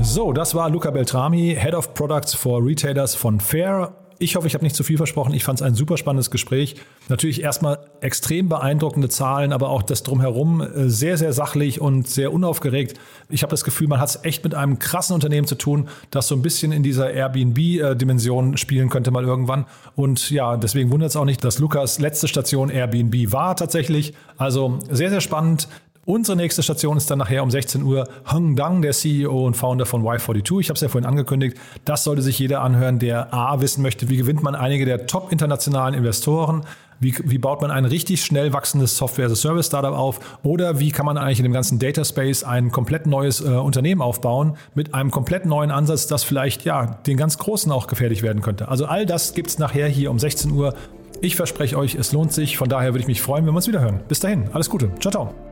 So, 0.00 0.32
das 0.32 0.54
war 0.54 0.70
Luca 0.70 0.92
Beltrami, 0.92 1.56
Head 1.58 1.74
of 1.74 1.92
Products 1.94 2.34
for 2.34 2.64
Retailers 2.64 3.16
von 3.16 3.40
Fair. 3.40 4.01
Ich 4.22 4.36
hoffe, 4.36 4.46
ich 4.46 4.54
habe 4.54 4.62
nicht 4.62 4.76
zu 4.76 4.84
viel 4.84 4.98
versprochen. 4.98 5.34
Ich 5.34 5.42
fand 5.42 5.60
es 5.60 5.66
ein 5.66 5.74
super 5.74 5.96
spannendes 5.96 6.30
Gespräch. 6.30 6.76
Natürlich 7.08 7.42
erstmal 7.42 7.80
extrem 8.00 8.48
beeindruckende 8.48 9.08
Zahlen, 9.08 9.52
aber 9.52 9.68
auch 9.68 9.82
das 9.82 10.04
drumherum 10.04 10.60
äh, 10.60 10.88
sehr, 10.88 11.18
sehr 11.18 11.32
sachlich 11.32 11.80
und 11.80 12.06
sehr 12.06 12.32
unaufgeregt. 12.32 13.00
Ich 13.28 13.42
habe 13.42 13.50
das 13.50 13.64
Gefühl, 13.64 13.88
man 13.88 13.98
hat 13.98 14.10
es 14.10 14.20
echt 14.22 14.44
mit 14.44 14.54
einem 14.54 14.78
krassen 14.78 15.14
Unternehmen 15.14 15.48
zu 15.48 15.56
tun, 15.56 15.88
das 16.10 16.28
so 16.28 16.36
ein 16.36 16.42
bisschen 16.42 16.70
in 16.70 16.84
dieser 16.84 17.10
Airbnb-Dimension 17.10 18.56
spielen 18.58 18.90
könnte 18.90 19.10
mal 19.10 19.24
irgendwann. 19.24 19.66
Und 19.96 20.30
ja, 20.30 20.56
deswegen 20.56 20.92
wundert 20.92 21.10
es 21.10 21.16
auch 21.16 21.24
nicht, 21.24 21.42
dass 21.42 21.58
Lukas 21.58 21.98
letzte 21.98 22.28
Station 22.28 22.70
Airbnb 22.70 23.32
war 23.32 23.56
tatsächlich. 23.56 24.14
Also 24.36 24.78
sehr, 24.88 25.10
sehr 25.10 25.20
spannend. 25.20 25.66
Unsere 26.04 26.36
nächste 26.36 26.64
Station 26.64 26.96
ist 26.96 27.08
dann 27.12 27.20
nachher 27.20 27.44
um 27.44 27.50
16 27.52 27.84
Uhr 27.84 28.08
Heng 28.26 28.56
Dang, 28.56 28.82
der 28.82 28.90
CEO 28.90 29.46
und 29.46 29.56
Founder 29.56 29.86
von 29.86 30.02
Y42. 30.02 30.58
Ich 30.58 30.68
habe 30.68 30.74
es 30.74 30.80
ja 30.80 30.88
vorhin 30.88 31.08
angekündigt. 31.08 31.56
Das 31.84 32.02
sollte 32.02 32.22
sich 32.22 32.40
jeder 32.40 32.60
anhören, 32.62 32.98
der 32.98 33.32
A 33.32 33.60
wissen 33.60 33.82
möchte, 33.82 34.08
wie 34.08 34.16
gewinnt 34.16 34.42
man 34.42 34.56
einige 34.56 34.84
der 34.84 35.06
top 35.06 35.30
internationalen 35.30 35.94
Investoren, 35.94 36.64
wie, 36.98 37.14
wie 37.22 37.38
baut 37.38 37.62
man 37.62 37.70
ein 37.70 37.84
richtig 37.84 38.24
schnell 38.24 38.52
wachsendes 38.52 38.96
Software-as-a-Service-Startup 38.96 39.94
auf 39.94 40.18
oder 40.42 40.80
wie 40.80 40.90
kann 40.90 41.06
man 41.06 41.18
eigentlich 41.18 41.38
in 41.38 41.44
dem 41.44 41.52
ganzen 41.52 41.78
Data 41.78 42.04
Space 42.04 42.42
ein 42.42 42.72
komplett 42.72 43.06
neues 43.06 43.40
äh, 43.40 43.50
Unternehmen 43.50 44.02
aufbauen 44.02 44.56
mit 44.74 44.94
einem 44.94 45.12
komplett 45.12 45.46
neuen 45.46 45.70
Ansatz, 45.70 46.08
das 46.08 46.24
vielleicht 46.24 46.64
ja 46.64 46.98
den 47.06 47.16
ganz 47.16 47.38
Großen 47.38 47.70
auch 47.70 47.86
gefährlich 47.86 48.24
werden 48.24 48.42
könnte. 48.42 48.66
Also 48.66 48.86
all 48.86 49.06
das 49.06 49.34
gibt 49.34 49.50
es 49.50 49.60
nachher 49.60 49.86
hier 49.86 50.10
um 50.10 50.18
16 50.18 50.50
Uhr. 50.50 50.74
Ich 51.20 51.36
verspreche 51.36 51.78
euch, 51.78 51.94
es 51.94 52.10
lohnt 52.10 52.32
sich. 52.32 52.56
Von 52.56 52.68
daher 52.68 52.92
würde 52.92 53.02
ich 53.02 53.06
mich 53.06 53.22
freuen, 53.22 53.46
wenn 53.46 53.52
wir 53.52 53.58
uns 53.58 53.68
wieder 53.68 53.80
hören. 53.80 54.00
Bis 54.08 54.18
dahin, 54.18 54.48
alles 54.52 54.68
Gute. 54.68 54.90
Ciao, 54.98 55.12
ciao. 55.12 55.51